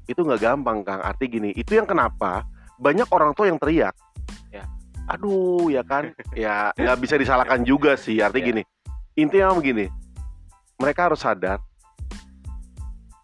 Itu 0.05 0.21
nggak 0.21 0.41
gampang 0.45 0.85
kang. 0.85 1.01
Arti 1.01 1.25
gini, 1.25 1.49
itu 1.57 1.73
yang 1.73 1.89
kenapa 1.89 2.45
banyak 2.77 3.09
orang 3.09 3.33
tua 3.33 3.49
yang 3.49 3.57
teriak. 3.57 3.97
Aduh, 5.05 5.69
ya 5.69 5.85
kan, 5.85 6.09
ya 6.33 6.73
nggak 6.73 6.97
bisa 6.97 7.15
disalahkan 7.15 7.61
juga 7.61 7.93
sih. 7.93 8.19
Arti 8.21 8.41
Ya. 8.41 8.45
gini, 8.49 8.61
intinya 9.13 9.53
begini, 9.53 9.85
mereka 10.81 11.07
harus 11.11 11.21
sadar 11.21 11.61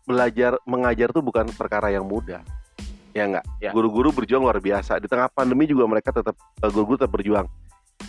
belajar 0.02 0.58
mengajar 0.66 1.14
tuh 1.14 1.24
bukan 1.24 1.48
perkara 1.56 1.94
yang 1.94 2.04
mudah 2.04 2.42
ya 3.12 3.28
enggak 3.28 3.46
Ya. 3.60 3.72
guru-guru 3.72 4.12
berjuang 4.12 4.44
luar 4.44 4.60
biasa 4.60 4.98
di 5.00 5.08
tengah 5.08 5.30
pandemi 5.32 5.68
juga 5.68 5.86
mereka 5.88 6.12
tetap 6.12 6.36
eh, 6.36 6.72
guru-guru 6.74 6.98
tetap 7.00 7.14
berjuang 7.14 7.48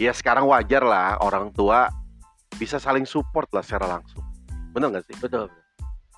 ya 0.00 0.10
sekarang 0.14 0.48
wajar 0.48 0.82
lah 0.82 1.20
orang 1.20 1.52
tua 1.52 1.90
bisa 2.56 2.80
saling 2.80 3.04
support 3.04 3.46
lah 3.52 3.62
secara 3.62 3.98
langsung 3.98 4.24
benar 4.72 4.88
nggak 4.98 5.04
sih 5.10 5.16
betul, 5.20 5.46
betul. 5.46 5.60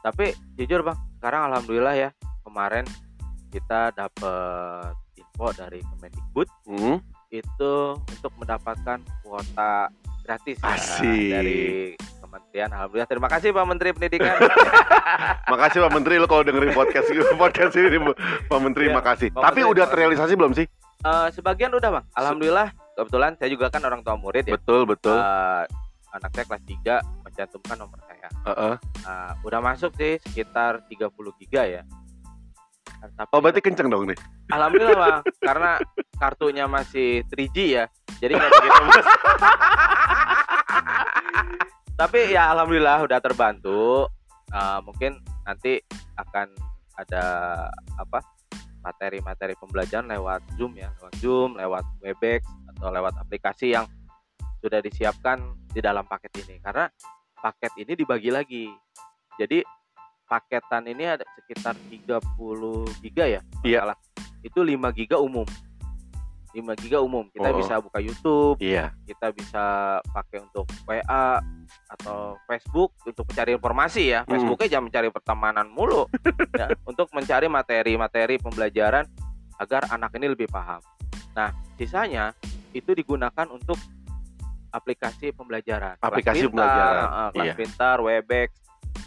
Tapi 0.04 0.36
jujur 0.60 0.84
bang, 0.84 0.98
sekarang 1.16 1.48
alhamdulillah 1.48 1.94
ya 1.96 2.08
kemarin 2.44 2.84
kita 3.48 3.88
dapat 3.96 4.92
info 5.16 5.48
dari 5.56 5.80
Kemendikbud 5.80 6.48
Hmm, 6.68 7.00
itu 7.34 7.74
untuk 7.98 8.32
mendapatkan 8.38 8.98
kuota 9.26 9.90
gratis 10.22 10.56
ya, 11.02 11.42
dari 11.42 11.92
Kementerian. 11.98 12.70
Alhamdulillah 12.72 13.08
terima 13.10 13.28
kasih 13.28 13.50
Pak 13.50 13.66
Menteri 13.66 13.90
Pendidikan. 13.92 14.38
makasih 15.52 15.78
Pak 15.84 15.92
Menteri 15.92 16.14
lo 16.16 16.26
kalau 16.26 16.46
dengerin 16.46 16.72
podcast 16.72 17.06
podcast 17.42 17.74
ini 17.74 17.98
Pak 18.46 18.60
Menteri 18.62 18.88
Ya, 18.88 18.94
makasih 18.94 19.28
Pak 19.34 19.42
tapi 19.42 19.60
Menteri, 19.62 19.72
udah 19.74 19.86
terrealisasi 19.90 20.34
belum 20.38 20.54
sih 20.54 20.66
Eh, 21.04 21.28
sebagian 21.36 21.68
udah 21.76 22.00
bang. 22.00 22.04
Alhamdulillah 22.16 22.72
kebetulan 22.96 23.36
saya 23.36 23.52
juga 23.52 23.68
kan 23.68 23.84
orang 23.84 24.00
tua 24.00 24.16
murid 24.16 24.48
ya. 24.48 24.56
betul 24.56 24.88
betul 24.88 25.20
Eh, 25.20 25.62
anak 26.16 26.30
saya 26.32 26.44
kelas 26.48 26.62
3 26.64 27.26
mencantumkan 27.26 27.76
nomor 27.76 27.98
saya. 28.08 28.28
Heeh. 28.46 28.74
Nah, 29.04 29.30
udah 29.44 29.60
masuk 29.60 29.92
sih 29.98 30.16
sekitar 30.24 30.80
30 30.88 31.12
giga 31.42 31.66
ya. 31.68 31.82
Tapi 33.12 33.28
oh 33.30 33.40
berarti 33.44 33.60
kenceng 33.60 33.92
dong 33.92 34.08
nih 34.08 34.18
alhamdulillah 34.48 34.96
bang, 34.96 35.20
karena 35.42 35.72
kartunya 36.16 36.64
masih 36.64 37.26
3G 37.28 37.56
ya, 37.74 37.84
jadi 38.22 38.32
nggak 38.38 38.50
begitu. 38.54 38.84
Tapi 41.94 42.34
ya 42.34 42.50
alhamdulillah 42.50 43.06
udah 43.06 43.18
terbantu. 43.22 44.10
Eh, 44.50 44.78
mungkin 44.86 45.18
nanti 45.46 45.82
akan 46.18 46.50
ada 46.94 47.24
apa 47.98 48.22
materi-materi 48.84 49.58
pembelajaran 49.58 50.06
lewat 50.10 50.42
Zoom 50.54 50.78
ya, 50.78 50.90
lewat 51.00 51.14
Zoom, 51.18 51.50
lewat 51.58 51.84
Webex 52.02 52.44
atau 52.76 52.88
lewat 52.90 53.14
aplikasi 53.18 53.74
yang 53.74 53.86
sudah 54.62 54.78
disiapkan 54.82 55.40
di 55.72 55.80
dalam 55.82 56.06
paket 56.06 56.44
ini. 56.46 56.62
Karena 56.62 56.86
paket 57.38 57.72
ini 57.82 57.92
dibagi 57.98 58.30
lagi. 58.30 58.66
Jadi 59.34 59.62
paketan 60.24 60.88
ini 60.88 61.04
ada 61.04 61.24
sekitar 61.36 61.76
30 61.88 62.84
giga 63.04 63.24
ya. 63.28 63.40
Iya. 63.64 63.78
salah. 63.84 63.98
Itu 64.44 64.60
5 64.60 64.92
giga 64.92 65.20
umum. 65.20 65.44
5 66.54 66.74
giga 66.78 67.02
umum. 67.02 67.26
Kita 67.34 67.50
Oh. 67.50 67.58
bisa 67.58 67.74
buka 67.82 67.98
YouTube, 67.98 68.56
iya 68.62 68.94
kita 69.04 69.34
bisa 69.34 69.64
pakai 70.14 70.38
untuk 70.44 70.64
WA 70.86 71.42
atau 71.90 72.38
Facebook 72.46 72.94
untuk 73.02 73.26
mencari 73.26 73.58
informasi 73.58 74.02
ya. 74.14 74.20
Hmm. 74.22 74.30
Facebooknya 74.38 74.68
jangan 74.78 74.86
mencari 74.86 75.08
pertemanan 75.10 75.66
mulu. 75.66 76.06
ya, 76.60 76.70
untuk 76.86 77.10
mencari 77.10 77.50
materi-materi 77.50 78.38
pembelajaran 78.38 79.04
agar 79.58 79.82
anak 79.90 80.14
ini 80.14 80.30
lebih 80.30 80.46
paham. 80.46 80.78
Nah, 81.34 81.50
sisanya 81.74 82.30
itu 82.70 82.94
digunakan 82.94 83.46
untuk 83.50 83.78
aplikasi 84.74 85.30
pembelajaran. 85.30 85.94
Kelas 86.02 86.10
Aplikasi 86.10 86.50
pintar, 86.50 86.50
pembelajaran, 86.50 87.06
eh, 87.06 87.28
kelas 87.30 87.46
iya. 87.46 87.54
pintar, 87.54 87.96
Webex, 88.02 88.48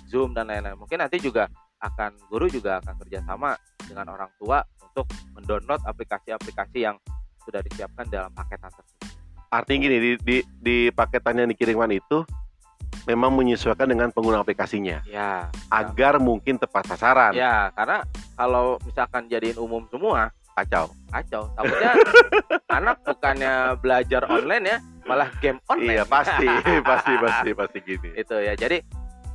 Zoom 0.07 0.31
dan 0.33 0.47
lain-lain. 0.47 0.79
Mungkin 0.79 0.97
nanti 1.03 1.19
juga 1.19 1.51
akan 1.77 2.17
guru 2.31 2.49
juga 2.49 2.81
akan 2.81 2.97
kerjasama 2.97 3.53
dengan 3.85 4.09
orang 4.09 4.31
tua 4.41 4.65
untuk 4.81 5.05
mendownload 5.37 5.83
aplikasi-aplikasi 5.85 6.89
yang 6.89 6.97
sudah 7.45 7.61
disiapkan 7.61 8.09
dalam 8.09 8.33
paketan 8.33 8.73
tersebut. 8.73 9.05
artinya 9.47 9.79
gini 9.87 9.97
di, 10.01 10.11
di, 10.19 10.37
di 10.59 10.77
paketan 10.91 11.39
yang 11.39 11.47
dikirimkan 11.47 11.87
itu 11.95 12.27
memang 13.07 13.31
menyesuaikan 13.31 13.87
dengan 13.87 14.11
pengguna 14.11 14.43
aplikasinya 14.43 14.99
Ya, 15.07 15.47
agar 15.71 16.19
mungkin 16.19 16.59
tepat 16.59 16.83
sasaran 16.91 17.31
ya 17.31 17.71
karena 17.71 18.03
kalau 18.35 18.75
misalkan 18.83 19.31
jadiin 19.31 19.55
umum 19.55 19.87
semua 19.87 20.35
kacau 20.51 20.91
kacau. 21.07 21.47
Takutnya 21.55 21.91
anak 22.81 22.97
bukannya 23.05 23.53
belajar 23.79 24.25
online 24.27 24.65
ya, 24.67 24.77
malah 25.07 25.29
game 25.39 25.61
online 25.71 26.01
Iya 26.01 26.05
pasti, 26.09 26.47
pasti, 26.89 27.13
pasti, 27.15 27.49
pasti 27.55 27.79
gini. 27.85 28.09
itu 28.17 28.35
ya 28.35 28.57
jadi 28.59 28.81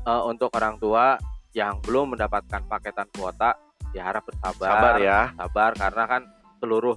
eh, 0.03 0.23
untuk 0.25 0.51
orang 0.53 0.77
tua 0.77 1.17
yang 1.53 1.79
belum 1.81 2.17
mendapatkan 2.17 2.65
paketan 2.65 3.09
kuota 3.13 3.53
ya 3.93 4.09
harap 4.09 4.25
bersabar 4.25 4.69
Sabar 4.73 4.95
ya. 4.99 5.21
sabar 5.37 5.71
karena 5.77 6.05
kan 6.09 6.23
seluruh 6.59 6.97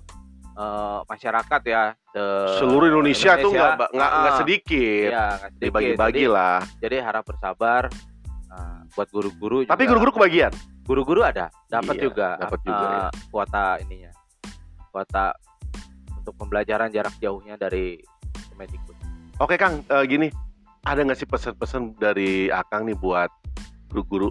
eh, 0.55 0.99
masyarakat 1.03 1.61
ya 1.65 1.81
se- 2.07 2.63
Seluruh 2.63 2.87
Indonesia, 2.87 3.35
tuh 3.35 3.51
nggak 3.51 3.91
nggak 3.91 4.11
ah, 4.15 4.37
sedikit. 4.39 5.09
iya, 5.11 5.27
sedikit. 5.43 5.59
Dibagi-bagi 5.59 6.23
Jadi- 6.23 6.31
lah. 6.31 6.59
jadi 6.79 6.95
harap 7.03 7.23
bersabar 7.27 7.91
eh, 8.47 8.79
buat 8.95 9.09
guru-guru 9.11 9.67
Tapi 9.67 9.83
guru-guru 9.83 10.11
kebagian. 10.15 10.53
guru-guru 10.85 11.25
ada 11.25 11.49
dapat 11.65 11.97
Iya, 11.97 12.03
juga 12.05 12.27
dapat 12.37 12.59
juga, 12.61 12.85
ya. 12.87 13.09
kuota 13.27 13.65
ininya 13.81 14.11
kuota 14.93 15.33
untuk 16.15 16.37
pembelajaran 16.37 16.87
jarak 16.87 17.17
jauhnya 17.17 17.57
dari 17.57 17.99
Kemendikbud 18.49 18.93
Oke 19.35 19.57
Kang, 19.57 19.83
eh, 19.83 20.03
gini, 20.07 20.29
ada 20.85 20.99
nggak 21.01 21.17
sih 21.17 21.25
pesan-pesan 21.25 21.97
dari 21.97 22.47
Akang 22.47 22.85
nih 22.85 22.95
buat 22.95 23.29
guru-guru? 23.87 24.29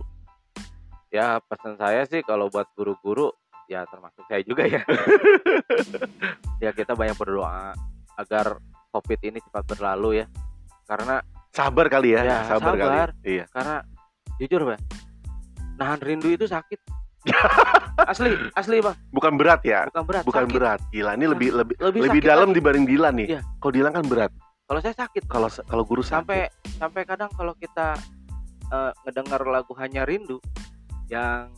ya 1.08 1.38
pesan 1.40 1.78
saya 1.78 2.02
sih 2.04 2.22
kalau 2.22 2.46
buat 2.48 2.66
guru-guru 2.74 3.30
ya 3.64 3.86
termasuk 3.86 4.26
saya 4.26 4.42
juga 4.42 4.66
ya 4.66 4.82
ya 6.64 6.70
kita 6.70 6.90
banyak 6.92 7.14
berdoa 7.14 7.70
agar 8.16 8.58
covid 8.90 9.22
ini 9.22 9.38
cepat 9.40 9.62
berlalu 9.64 10.22
ya 10.22 10.26
karena 10.84 11.22
Sabar 11.48 11.86
kali 11.86 12.18
ya, 12.18 12.20
Ya, 12.20 12.38
sabar, 12.44 12.74
sabar. 12.74 13.08
kali. 13.14 13.30
Iya. 13.30 13.44
karena 13.46 13.76
jujur 14.36 14.60
bang 14.66 14.82
nahan 15.74 16.02
rindu 16.02 16.28
itu 16.28 16.50
sakit 16.50 16.82
asli 18.10 18.34
asli 18.52 18.82
bang 18.82 18.98
Bukan 19.14 19.38
berat 19.38 19.62
ya, 19.62 19.86
bukan 19.86 20.02
berat 20.04 20.24
bukan 20.26 20.44
sakit. 20.44 20.52
berat. 20.52 20.80
Gila, 20.90 21.14
ini 21.14 21.24
lebih 21.24 21.48
lebih 21.54 21.76
lebih, 21.78 22.00
lebih 22.04 22.20
sakit 22.20 22.26
dalam 22.26 22.48
lagi. 22.50 22.56
dibanding 22.58 22.84
Dilan 22.84 23.14
nih. 23.14 23.26
Iya. 23.30 23.40
Kalau 23.56 23.72
Dilan 23.72 23.92
kan 23.94 24.04
berat. 24.04 24.30
Kalau 24.64 24.80
saya 24.80 24.94
sakit 24.96 25.22
Kalau 25.26 25.48
kalau 25.50 25.84
guru 25.84 26.00
sakit. 26.00 26.14
sampai 26.16 26.40
sampai 26.76 27.02
kadang 27.04 27.30
kalau 27.30 27.52
kita 27.54 27.94
eh, 28.66 28.92
ngedengar 29.04 29.44
lagu 29.44 29.72
hanya 29.76 30.02
rindu 30.02 30.40
yang 31.06 31.52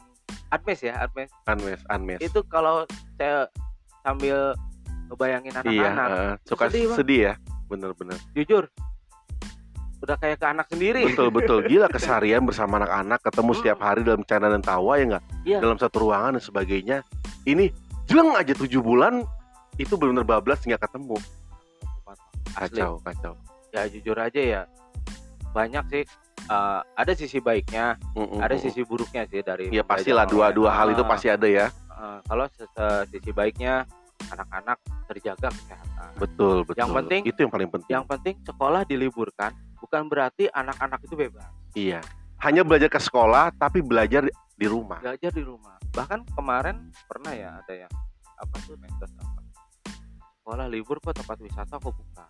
Admes 0.46 0.78
ya 0.78 0.94
Admes 1.00 1.30
Anmes, 1.44 1.80
Anmes. 1.86 2.18
itu 2.18 2.38
kalau 2.46 2.86
saya 3.14 3.46
sambil 4.02 4.54
ngebayangin 5.06 5.54
iya, 5.66 5.90
anak-anak 5.94 6.08
eh, 6.10 6.34
suka 6.42 6.64
Sedih, 6.66 6.86
sedih, 6.94 7.20
ya. 7.30 7.34
Bener-bener. 7.66 8.18
jujur 8.32 8.66
udah 9.96 10.14
kayak 10.20 10.38
ke 10.38 10.46
anak 10.46 10.66
sendiri 10.68 11.02
Betul 11.08 11.32
betul. 11.32 11.58
Gila 11.70 11.88
keseharian 11.88 12.44
bersama 12.44 12.78
anak-anak, 12.78 13.18
ketemu 13.22 13.50
Hmm. 13.50 13.58
setiap 13.58 13.78
hari 13.80 14.00
dalam 14.04 14.22
canda 14.22 14.52
dan 14.52 14.62
tawa 14.62 14.92
ya 15.00 15.04
nggak? 15.08 15.24
Iya. 15.42 15.58
Dalam 15.64 15.78
satu 15.80 15.96
ruangan 16.04 16.36
dan 16.36 16.42
sebagainya. 16.44 16.96
Ini 17.42 17.70
jeleng 18.06 18.36
aja 18.36 18.52
tujuh 18.52 18.82
bulan 18.82 19.24
itu 19.78 19.94
benar-benar 19.96 20.26
bablas 20.28 20.62
nggak 20.62 20.78
ketemu. 20.78 21.16
Asli 22.56 22.78
Kacau, 22.78 22.98
kacau. 23.00 23.34
ya 23.70 23.84
jujur 23.86 24.16
aja 24.16 24.40
ya 24.40 24.62
banyak 25.50 25.84
sih 25.86 26.02
eh, 26.46 26.80
ada 26.82 27.12
sisi 27.12 27.38
baiknya 27.38 27.96
Mm-mm. 28.12 28.38
ada 28.38 28.56
sisi 28.56 28.80
buruknya 28.82 29.24
sih 29.26 29.40
dari 29.40 29.68
Ya 29.68 29.80
pastilah 29.82 30.24
dua 30.24 30.48
dua 30.50 30.70
hal 30.70 30.90
itu 30.90 31.00
Ah, 31.00 31.08
pasti 31.08 31.28
ada 31.28 31.44
ya. 31.44 31.68
eh, 31.68 32.18
kalau 32.22 32.44
sisi 33.06 33.30
baiknya 33.30 33.84
anak-anak 34.26 34.78
terjaga 35.06 35.48
kesehatan 35.50 36.10
Betul 36.16 36.64
betul. 36.64 36.78
Yang 36.78 36.90
penting- 36.94 37.24
itu 37.26 37.38
yang 37.38 37.52
paling 37.52 37.68
penting. 37.68 37.92
yang 37.92 38.04
penting 38.04 38.34
sekolah 38.42 38.82
diliburkan 38.82 39.52
bukan 39.76 40.02
berarti 40.06 40.48
anak-anak 40.50 41.00
itu 41.02 41.14
bebas 41.14 41.46
Iya. 41.72 42.00
Hanya 42.38 42.62
belajar 42.62 42.88
ke 42.88 42.96
sekolah 42.98 43.52
tapi 43.54 43.80
belajar 43.80 44.24
di- 44.54 44.64
rumah. 44.66 44.96
belajar 44.98 45.28
di 45.30 45.40
rumah 45.40 45.76
bahkan 45.92 46.24
kemarin 46.30 46.76
pernah 47.04 47.32
ya 47.32 47.56
ada 47.56 47.74
yang 47.78 47.92
apa 48.34 48.56
tuh 48.62 48.76
medsos 48.76 49.08
apa 49.14 49.40
sekolah 50.38 50.66
libur 50.66 50.96
kok 50.98 51.12
tempat 51.14 51.36
wisata 51.38 51.74
kok 51.74 51.88
buka 51.90 52.24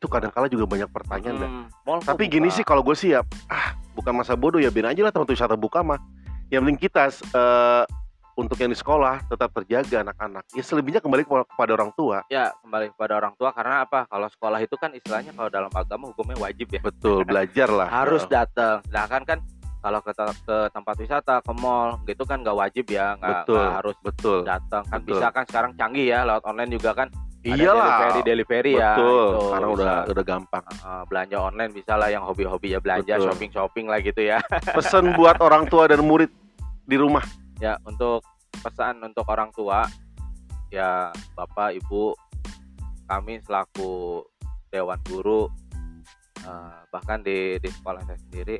Itu 0.00 0.08
kadang-kala 0.08 0.48
juga 0.48 0.64
banyak 0.64 0.88
pertanyaan 0.88 1.36
dah. 1.36 1.50
Hmm, 1.52 1.64
mall 1.84 2.00
kok 2.00 2.16
Tapi 2.16 2.24
gini 2.32 2.48
sih 2.48 2.64
kalau 2.64 2.80
gue 2.80 2.96
sih 2.96 3.12
ya, 3.12 3.20
ah 3.52 3.76
bukan 3.92 4.16
masa 4.16 4.32
bodoh 4.32 4.56
ya, 4.56 4.72
biarin 4.72 4.96
aja 4.96 5.04
lah 5.04 5.12
tempat 5.12 5.28
wisata 5.28 5.60
buka 5.60 5.84
mah. 5.84 6.00
Yang 6.48 6.60
penting 6.64 6.78
kita 6.80 7.02
eh, 7.12 7.84
untuk 8.32 8.56
yang 8.56 8.72
di 8.72 8.78
sekolah 8.80 9.28
tetap 9.28 9.52
terjaga 9.52 10.00
anak-anak. 10.00 10.48
Ya 10.56 10.64
selebihnya 10.64 11.04
kembali 11.04 11.28
kepada 11.28 11.76
orang 11.76 11.92
tua. 11.92 12.24
ya 12.32 12.48
kembali 12.64 12.96
kepada 12.96 13.12
orang 13.20 13.36
tua 13.36 13.52
karena 13.52 13.84
apa 13.84 14.08
kalau 14.08 14.24
sekolah 14.32 14.56
itu 14.64 14.72
kan 14.80 14.88
istilahnya 14.96 15.36
kalau 15.36 15.52
dalam 15.52 15.68
agama 15.76 16.08
hukumnya 16.08 16.40
wajib 16.40 16.72
ya 16.72 16.80
Betul, 16.80 17.20
belajar 17.28 17.68
lah. 17.68 17.92
harus 17.92 18.24
Heeh. 18.24 18.32
datang 18.40 18.80
sedangkan 18.88 19.22
kan 19.28 19.38
kalau 19.80 20.00
ke, 20.00 20.12
ke 20.16 20.56
tempat 20.72 20.94
wisata 20.96 21.34
ke 21.44 21.52
mall 21.60 22.00
gitu 22.08 22.24
kan 22.24 22.40
nggak 22.40 22.56
wajib 22.56 22.84
ya 22.88 23.16
nggak 23.20 23.44
harus 23.48 23.96
betul. 24.00 24.40
datang 24.48 24.84
kan 24.88 25.00
Betul. 25.04 25.08
bisa 25.20 25.26
kan 25.28 25.44
sekarang 25.44 25.70
canggih 25.76 26.08
ya 26.08 26.24
lewat 26.24 26.40
online 26.48 26.72
juga 26.72 26.96
kan 26.96 27.08
Iyalah. 27.40 28.12
delivery 28.12 28.20
delivery 28.26 28.72
ya 28.76 28.92
Betul, 29.00 29.08
itu 29.32 29.40
sekarang 29.48 29.70
bisa. 29.72 29.76
udah 29.80 29.96
udah 30.12 30.24
gampang. 30.28 30.64
Uh, 30.84 31.02
belanja 31.08 31.36
online 31.40 31.72
bisa 31.72 31.92
lah 31.96 32.08
yang 32.12 32.22
hobi-hobi 32.24 32.76
ya 32.76 32.80
belanja 32.84 33.16
Betul. 33.16 33.26
shopping 33.32 33.50
shopping 33.50 33.86
lah 33.88 33.98
gitu 34.04 34.20
ya 34.20 34.38
Pesan 34.76 35.16
buat 35.16 35.40
orang 35.40 35.64
tua 35.72 35.88
dan 35.88 36.04
murid 36.04 36.28
di 36.84 36.96
rumah. 37.00 37.24
ya 37.60 37.76
untuk 37.84 38.24
pesan 38.64 39.04
untuk 39.04 39.24
orang 39.28 39.52
tua 39.52 39.84
ya 40.72 41.12
bapak 41.36 41.76
ibu 41.76 42.16
kami 43.04 43.36
selaku 43.44 44.24
dewan 44.72 44.96
guru 45.04 45.44
uh, 46.48 46.80
bahkan 46.88 47.20
di 47.20 47.60
di 47.60 47.68
sekolah 47.68 48.00
saya 48.08 48.16
sendiri 48.16 48.56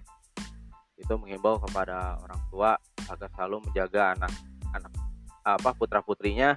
itu 1.01 1.12
menghimbau 1.16 1.57
kepada 1.64 2.21
orang 2.21 2.40
tua 2.53 2.71
agar 3.09 3.29
selalu 3.33 3.64
menjaga 3.73 4.12
anak 4.21 4.33
anak 4.77 4.93
apa 5.49 5.71
putra 5.73 6.05
putrinya 6.05 6.53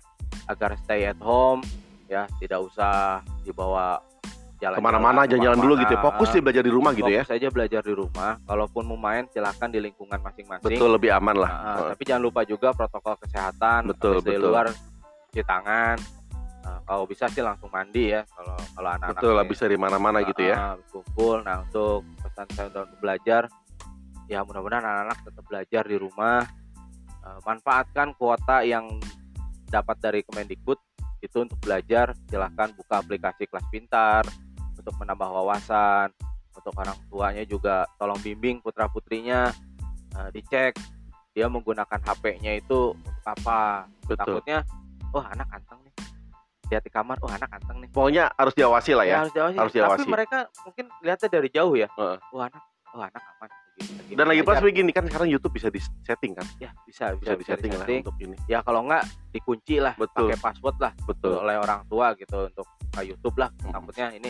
agar 0.52 0.76
stay 0.84 1.08
at 1.08 1.18
home 1.24 1.64
ya 2.08 2.28
tidak 2.40 2.60
usah 2.64 3.24
dibawa 3.44 4.00
jalan 4.64 4.78
Ke 4.80 4.84
mana-mana 4.84 5.20
jalan-jalan 5.28 5.60
dulu 5.60 5.74
gitu 5.84 5.94
ya. 5.94 6.00
Fokus 6.00 6.28
dia 6.32 6.42
belajar 6.42 6.64
di 6.64 6.72
rumah 6.72 6.92
gitu 6.96 7.12
ya. 7.12 7.24
saja 7.28 7.48
belajar 7.52 7.82
di 7.84 7.94
rumah 7.94 8.40
kalaupun 8.48 8.84
mau 8.88 9.00
main 9.00 9.28
silahkan 9.30 9.68
di 9.68 9.80
lingkungan 9.84 10.20
masing-masing 10.24 10.80
Betul, 10.80 10.90
lebih 10.96 11.12
aman 11.12 11.36
lah. 11.36 11.52
Nah, 11.52 11.78
tapi 11.92 12.04
jangan 12.08 12.24
lupa 12.24 12.42
juga 12.48 12.72
protokol 12.72 13.20
kesehatan. 13.20 13.92
Betul, 13.92 14.24
betul. 14.24 14.48
luar 14.48 14.72
cuci 15.30 15.44
tangan. 15.44 15.98
Nah, 16.64 16.80
kalau 16.88 17.04
bisa 17.04 17.28
sih 17.28 17.44
langsung 17.44 17.68
mandi 17.68 18.16
ya. 18.16 18.24
Kalau 18.24 18.56
kalau 18.56 18.90
anak-anak 18.96 19.20
Betul, 19.20 19.34
ini, 19.36 19.42
habis 19.44 19.58
dari 19.60 19.78
mana-mana 19.78 20.18
gitu 20.24 20.42
ya. 20.48 20.80
kumpul. 20.88 21.44
Nah 21.44 21.68
untuk 21.68 22.08
pesan 22.24 22.48
saya 22.56 22.68
untuk 22.72 23.00
belajar, 23.04 23.52
ya 24.32 24.40
mudah-mudahan 24.48 24.84
anak-anak 24.88 25.18
tetap 25.28 25.44
belajar 25.44 25.84
di 25.84 25.98
rumah. 26.00 26.40
Eh, 27.24 27.40
manfaatkan 27.44 28.16
kuota 28.16 28.64
yang 28.64 28.88
dapat 29.68 29.98
dari 30.00 30.22
Kemendikbud 30.24 30.93
itu 31.24 31.38
untuk 31.40 31.56
belajar. 31.64 32.12
Silahkan 32.28 32.76
buka 32.76 33.00
aplikasi 33.00 33.48
kelas 33.48 33.64
pintar 33.72 34.28
untuk 34.76 34.94
menambah 35.00 35.32
wawasan. 35.32 36.12
Untuk 36.54 36.76
orang 36.78 37.00
tuanya 37.10 37.44
juga 37.48 37.88
tolong 37.98 38.20
bimbing 38.22 38.62
putra 38.62 38.86
putrinya 38.92 39.50
eh, 40.20 40.30
dicek 40.36 40.78
dia 41.34 41.50
menggunakan 41.50 41.98
HP-nya 41.98 42.62
itu 42.62 42.94
untuk 42.94 43.26
apa. 43.26 43.90
Betul. 44.06 44.38
Takutnya, 44.38 44.62
oh 45.18 45.26
anak 45.26 45.50
anteng 45.50 45.82
nih. 45.82 45.94
Lihat 46.70 46.84
di 46.86 46.92
kamar, 46.94 47.18
oh 47.26 47.30
anak 47.30 47.50
anteng 47.50 47.82
nih. 47.82 47.90
Pokoknya 47.90 48.30
harus 48.38 48.54
diawasi 48.54 48.92
lah 48.94 49.06
ya. 49.06 49.18
harus 49.26 49.34
diawasi. 49.34 49.58
harus 49.58 49.74
diawasi. 49.74 50.06
Tapi 50.06 50.14
mereka 50.14 50.40
mungkin 50.64 50.86
lihatnya 51.02 51.30
dari 51.34 51.50
jauh 51.50 51.74
ya. 51.74 51.90
Heeh. 51.98 52.18
Oh 52.32 52.42
anak, 52.42 52.62
oh 52.94 53.02
anak 53.02 53.22
aman. 53.22 53.50
Begini, 53.74 54.14
Dan 54.14 54.26
lagi 54.30 54.42
plus 54.46 54.62
begini 54.62 54.92
kan 54.94 55.04
sekarang 55.10 55.28
YouTube 55.34 55.54
bisa 55.58 55.68
di 55.74 55.82
setting 56.06 56.38
kan. 56.38 56.46
ya 56.62 56.70
bisa 56.86 57.18
Bisa 57.18 57.34
bisa, 57.34 57.58
di 57.58 57.66
setting 57.66 57.72
lah 57.74 57.86
untuk 57.90 58.18
ini. 58.22 58.38
Ya 58.46 58.62
kalau 58.62 58.86
enggak 58.86 59.04
dikunci 59.34 59.82
lah, 59.82 59.98
Betul. 59.98 60.30
pakai 60.30 60.38
password 60.38 60.78
lah 60.78 60.94
Betul. 61.10 61.42
oleh 61.42 61.58
orang 61.58 61.82
tua 61.90 62.14
gitu 62.14 62.54
untuk 62.54 62.68
ke 62.94 63.02
YouTube 63.02 63.36
lah. 63.42 63.50
Mhm. 63.66 63.74
Takutnya 63.74 64.08
ini 64.14 64.30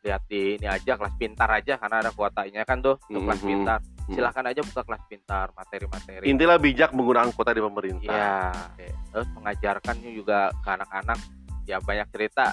lihat 0.00 0.22
di 0.26 0.56
ini 0.56 0.66
aja 0.66 0.96
kelas 0.96 1.14
pintar 1.20 1.48
aja 1.52 1.76
karena 1.76 1.96
ada 2.00 2.10
kuotanya 2.10 2.64
kan 2.66 2.82
tuh 2.82 2.98
untuk 3.06 3.30
kelas 3.30 3.42
pintar. 3.46 3.78
Silahkan 4.10 4.42
aja 4.50 4.60
buka 4.66 4.82
kelas 4.82 5.02
pintar, 5.06 5.46
materi-materi. 5.54 6.24
Intilah 6.26 6.58
bijak 6.58 6.90
menggunakan 6.90 7.30
kuota 7.30 7.54
di 7.54 7.62
pemerintah. 7.62 8.50
Iya. 8.74 8.96
Terus 9.14 9.28
mengajarkannya 9.38 10.10
juga 10.10 10.50
ke 10.58 10.68
anak-anak 10.72 11.18
ya 11.62 11.78
banyak 11.78 12.10
cerita. 12.10 12.50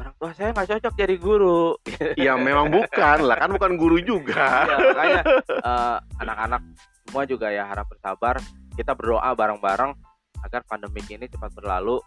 Orang 0.00 0.16
tua 0.16 0.32
saya 0.32 0.56
nggak 0.56 0.68
cocok 0.72 0.94
jadi 0.96 1.16
guru. 1.20 1.76
Ya 2.16 2.32
memang 2.40 2.72
bukan 2.72 3.18
lah 3.28 3.36
kan 3.36 3.52
bukan 3.52 3.76
guru 3.76 4.00
juga. 4.00 4.64
ya, 4.64 4.76
makanya 4.80 5.22
eh, 5.46 5.96
anak-anak 6.24 6.62
semua 7.04 7.22
juga 7.28 7.52
ya 7.52 7.68
harap 7.68 7.84
bersabar. 7.92 8.40
Kita 8.72 8.96
berdoa 8.96 9.28
bareng-bareng 9.36 9.92
agar 10.40 10.64
pandemik 10.64 11.04
ini 11.12 11.28
cepat 11.28 11.52
berlalu. 11.52 12.00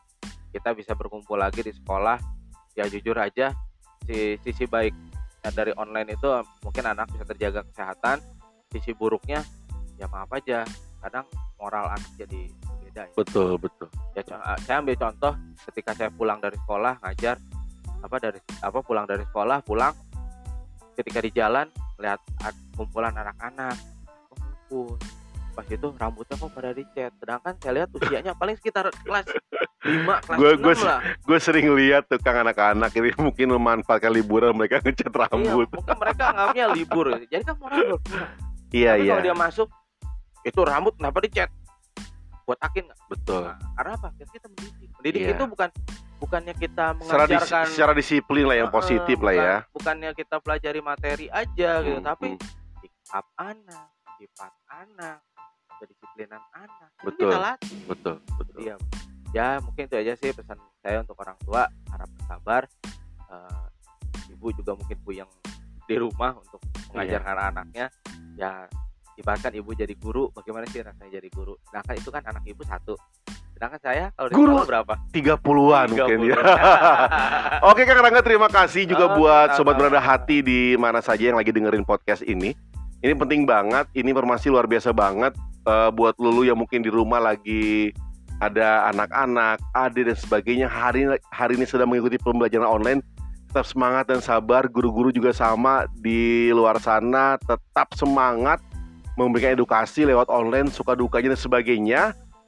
Kita 0.49 0.73
bisa 0.73 0.97
berkumpul 0.97 1.37
lagi 1.37 1.61
di 1.61 1.69
sekolah. 1.69 2.17
Ya 2.73 2.89
jujur 2.89 3.13
aja, 3.13 3.53
si 4.09 4.41
sisi 4.41 4.65
baik 4.65 4.97
dari 5.53 5.69
online 5.77 6.17
itu 6.17 6.25
mungkin 6.65 6.89
anak 6.89 7.13
bisa 7.13 7.29
terjaga 7.29 7.61
kesehatan. 7.69 8.17
Sisi 8.73 8.97
buruknya 8.97 9.45
ya 10.01 10.09
maaf 10.09 10.33
aja. 10.33 10.65
Kadang 10.97 11.29
moral 11.61 11.93
anak 11.93 12.09
jadi 12.17 12.49
berbeda 12.93 13.09
ya. 13.09 13.13
Betul 13.17 13.57
betul. 13.57 13.89
ya 14.13 14.21
uh, 14.29 14.57
saya 14.61 14.81
ambil 14.81 14.95
contoh 14.97 15.33
ketika 15.69 15.91
saya 15.97 16.09
pulang 16.13 16.37
dari 16.37 16.57
sekolah 16.61 17.01
ngajar 17.01 17.41
apa 18.03 18.15
dari 18.19 18.39
apa 18.59 18.79
pulang 18.83 19.07
dari 19.07 19.23
sekolah 19.23 19.63
pulang. 19.63 19.95
Ketika 20.93 21.23
di 21.23 21.31
jalan 21.31 21.65
melihat 21.97 22.19
ad- 22.43 22.59
kumpulan 22.75 23.15
anak-anak. 23.15 23.73
Oh, 24.29 24.37
ngumpul 24.37 24.99
pas 25.53 25.69
itu 25.69 25.85
rambutnya 25.93 26.33
kok 26.33 26.49
pada 26.49 26.73
dicet. 26.73 27.13
Sedangkan 27.21 27.53
saya 27.61 27.73
lihat 27.77 27.89
usianya 27.93 28.33
paling 28.41 28.57
sekitar 28.57 28.89
kelas 29.05 29.25
5 29.85 30.25
kelas 30.25 30.37
Gua- 30.41 30.57
6 30.57 30.65
gua 30.65 30.73
lah. 30.81 30.99
Gue 31.21 31.37
sering 31.37 31.67
lihat 31.77 32.09
tukang 32.09 32.41
anak-anak 32.41 32.89
ini 32.97 33.13
mungkin 33.29 33.47
memanfaatkan 33.53 34.09
liburan 34.09 34.53
mereka 34.53 34.81
ngecat 34.81 35.09
iya, 35.09 35.19
rambut. 35.29 35.67
mungkin 35.69 35.97
mereka 35.97 36.23
anggapnya 36.33 36.65
libur. 36.73 37.05
Jadi 37.29 37.43
kan 37.45 37.55
moral 37.61 38.01
Iya 38.73 38.97
tapi 38.97 39.05
iya. 39.05 39.11
kalau 39.13 39.21
dia 39.21 39.35
masuk 39.37 39.67
itu 40.41 40.59
rambut 40.65 40.93
kenapa 40.97 41.17
dicet? 41.21 41.49
Buat 42.43 42.59
akin 42.59 42.89
nggak? 42.89 42.99
Betul. 43.07 43.41
Nah, 43.45 43.57
karena 43.77 43.91
apa? 43.93 44.07
Kita 44.17 44.47
mendidik. 44.49 44.89
Mendidik 44.97 45.21
Iya. 45.21 45.31
itu 45.37 45.43
bukan 45.45 45.69
bukannya 46.23 46.55
kita 46.55 46.95
Secara, 46.95 47.27
dis- 47.27 47.35
mengajarkan 47.35 47.65
secara 47.67 47.91
disiplin 47.93 48.45
lah 48.45 48.57
yang 48.57 48.71
positif 48.71 49.17
lah 49.19 49.33
ya. 49.33 49.53
bukan- 49.59 49.73
bukannya 49.75 50.09
kita 50.15 50.35
pelajari 50.39 50.79
materi 50.79 51.27
aja 51.27 51.71
gitu 51.81 51.99
Hmm, 51.99 52.07
tapi 52.07 52.27
hmm. 52.31 52.41
sikap 52.79 53.25
anak 53.35 53.87
sifat 54.15 54.53
anak 54.71 55.17
kedisiplinan 55.75 56.39
anak 56.53 56.89
Betul. 57.01 57.27
kita 57.27 57.37
latih 57.37 57.79
Betul, 57.85 58.15
betul. 58.33 58.57
Iya. 58.57 58.75
Ya 59.33 59.47
mungkin 59.59 59.83
itu 59.83 59.95
aja 59.97 60.13
sih 60.13 60.29
pesan 60.29 60.55
saya 60.79 61.01
untuk 61.01 61.17
orang 61.17 61.35
tua 61.41 61.65
harap 61.89 62.07
bersabar. 62.13 62.69
Eh, 63.25 63.65
ibu 64.29 64.53
juga 64.53 64.77
mungkin 64.77 64.97
puyeng 65.01 65.27
di 65.83 65.95
rumah 65.97 66.37
untuk 66.37 66.61
mengajarkan 66.87 67.35
anaknya. 67.51 67.89
Ya 68.33 68.69
ibaratkan 69.13 69.51
ibu 69.51 69.73
jadi 69.73 69.91
guru, 69.93 70.29
bagaimana 70.29 70.69
sih 70.69 70.79
rasanya 70.79 71.17
jadi 71.17 71.29
guru? 71.29 71.57
Sedangkan 71.65 71.95
itu 71.97 72.09
kan 72.09 72.23
anak 72.23 72.45
ibu 72.45 72.61
satu. 72.61 72.93
Sedangkan 73.53 73.79
saya 73.79 74.05
kalau 74.17 74.27
di 74.29 74.35
Guru 74.35 74.53
berapa? 74.65 74.93
30-an 75.13 75.87
mungkin 75.93 76.19
ya. 76.25 76.37
30. 77.61 77.69
Oke 77.71 77.81
Kang 77.85 77.99
Rangga 78.01 78.21
terima 78.25 78.49
kasih 78.49 78.83
juga 78.89 79.13
Oke, 79.13 79.17
buat 79.21 79.47
sama-sama. 79.53 79.57
sobat 79.57 79.75
berada 79.77 80.01
hati 80.01 80.41
di 80.41 80.59
mana 80.75 80.99
saja 80.99 81.31
yang 81.31 81.37
lagi 81.37 81.53
dengerin 81.53 81.85
podcast 81.85 82.25
ini. 82.25 82.57
Ini 83.03 83.13
penting 83.19 83.43
banget, 83.43 83.91
ini 83.93 84.15
informasi 84.15 84.47
luar 84.47 84.63
biasa 84.63 84.95
banget 84.95 85.35
eh, 85.67 85.89
buat 85.91 86.15
lulu 86.17 86.47
yang 86.47 86.55
mungkin 86.55 86.79
di 86.81 86.87
rumah 86.87 87.19
lagi 87.19 87.91
ada 88.41 88.91
anak-anak, 88.91 89.63
adik 89.71 90.11
dan 90.11 90.17
sebagainya 90.19 90.67
hari 90.67 91.07
hari 91.31 91.53
ini 91.55 91.63
sedang 91.63 91.87
mengikuti 91.91 92.19
pembelajaran 92.19 92.67
online. 92.67 92.99
Tetap 93.53 93.69
semangat 93.69 94.09
dan 94.09 94.17
sabar, 94.17 94.65
guru-guru 94.65 95.13
juga 95.13 95.29
sama 95.29 95.85
di 96.01 96.49
luar 96.49 96.81
sana 96.81 97.37
tetap 97.37 97.93
semangat 97.93 98.57
memberikan 99.13 99.53
edukasi 99.53 100.09
lewat 100.09 100.25
online, 100.33 100.73
suka 100.73 100.97
dukanya 100.97 101.37
dan 101.37 101.39
sebagainya. 101.39 102.01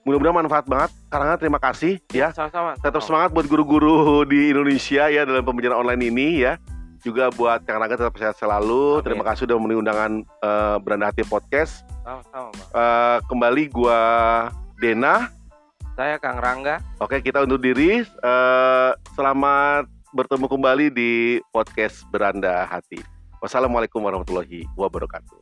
Mudah-mudahan 0.06 0.46
manfaat 0.46 0.65
banget. 0.70 0.94
Karena 1.10 1.34
terima 1.34 1.58
kasih 1.58 1.98
ya 2.13 2.30
Sama-sama. 2.30 2.78
tetap 2.78 3.02
semangat 3.02 3.34
buat 3.34 3.50
guru-guru 3.50 4.22
di 4.30 4.54
Indonesia 4.54 5.10
ya 5.10 5.26
dalam 5.26 5.41
pembelajaran 5.41 5.82
online 5.82 6.13
ini 6.13 6.46
ya. 6.46 6.62
Juga 7.02 7.34
buat 7.34 7.65
Kang 7.65 7.82
Rangga 7.82 7.98
tetap 7.98 8.13
sehat 8.13 8.38
selalu. 8.38 9.02
Amin. 9.02 9.06
Terima 9.10 9.24
kasih 9.26 9.50
sudah 9.50 9.58
memenuhi 9.58 9.82
undangan 9.82 10.12
eh, 10.22 10.76
Beranda 10.86 11.10
Hati 11.10 11.26
Podcast. 11.26 11.82
Sama-sama. 12.06 12.54
Eh, 12.54 13.18
kembali 13.26 13.63
gua 13.74 14.00
Dena. 14.78 15.34
Saya 15.98 16.22
Kang 16.22 16.38
Rangga. 16.38 16.86
Oke, 17.02 17.26
kita 17.26 17.41
undur 17.41 17.58
diri. 17.58 18.06
Eh, 18.06 18.91
selamat 19.18 19.89
bertemu 20.13 20.46
kembali 20.46 20.86
di 20.94 21.41
podcast 21.50 22.06
Beranda 22.13 22.70
Hati. 22.70 23.02
Wassalamualaikum 23.41 24.06
warahmatullahi 24.06 24.70
wabarakatuh. 24.78 25.41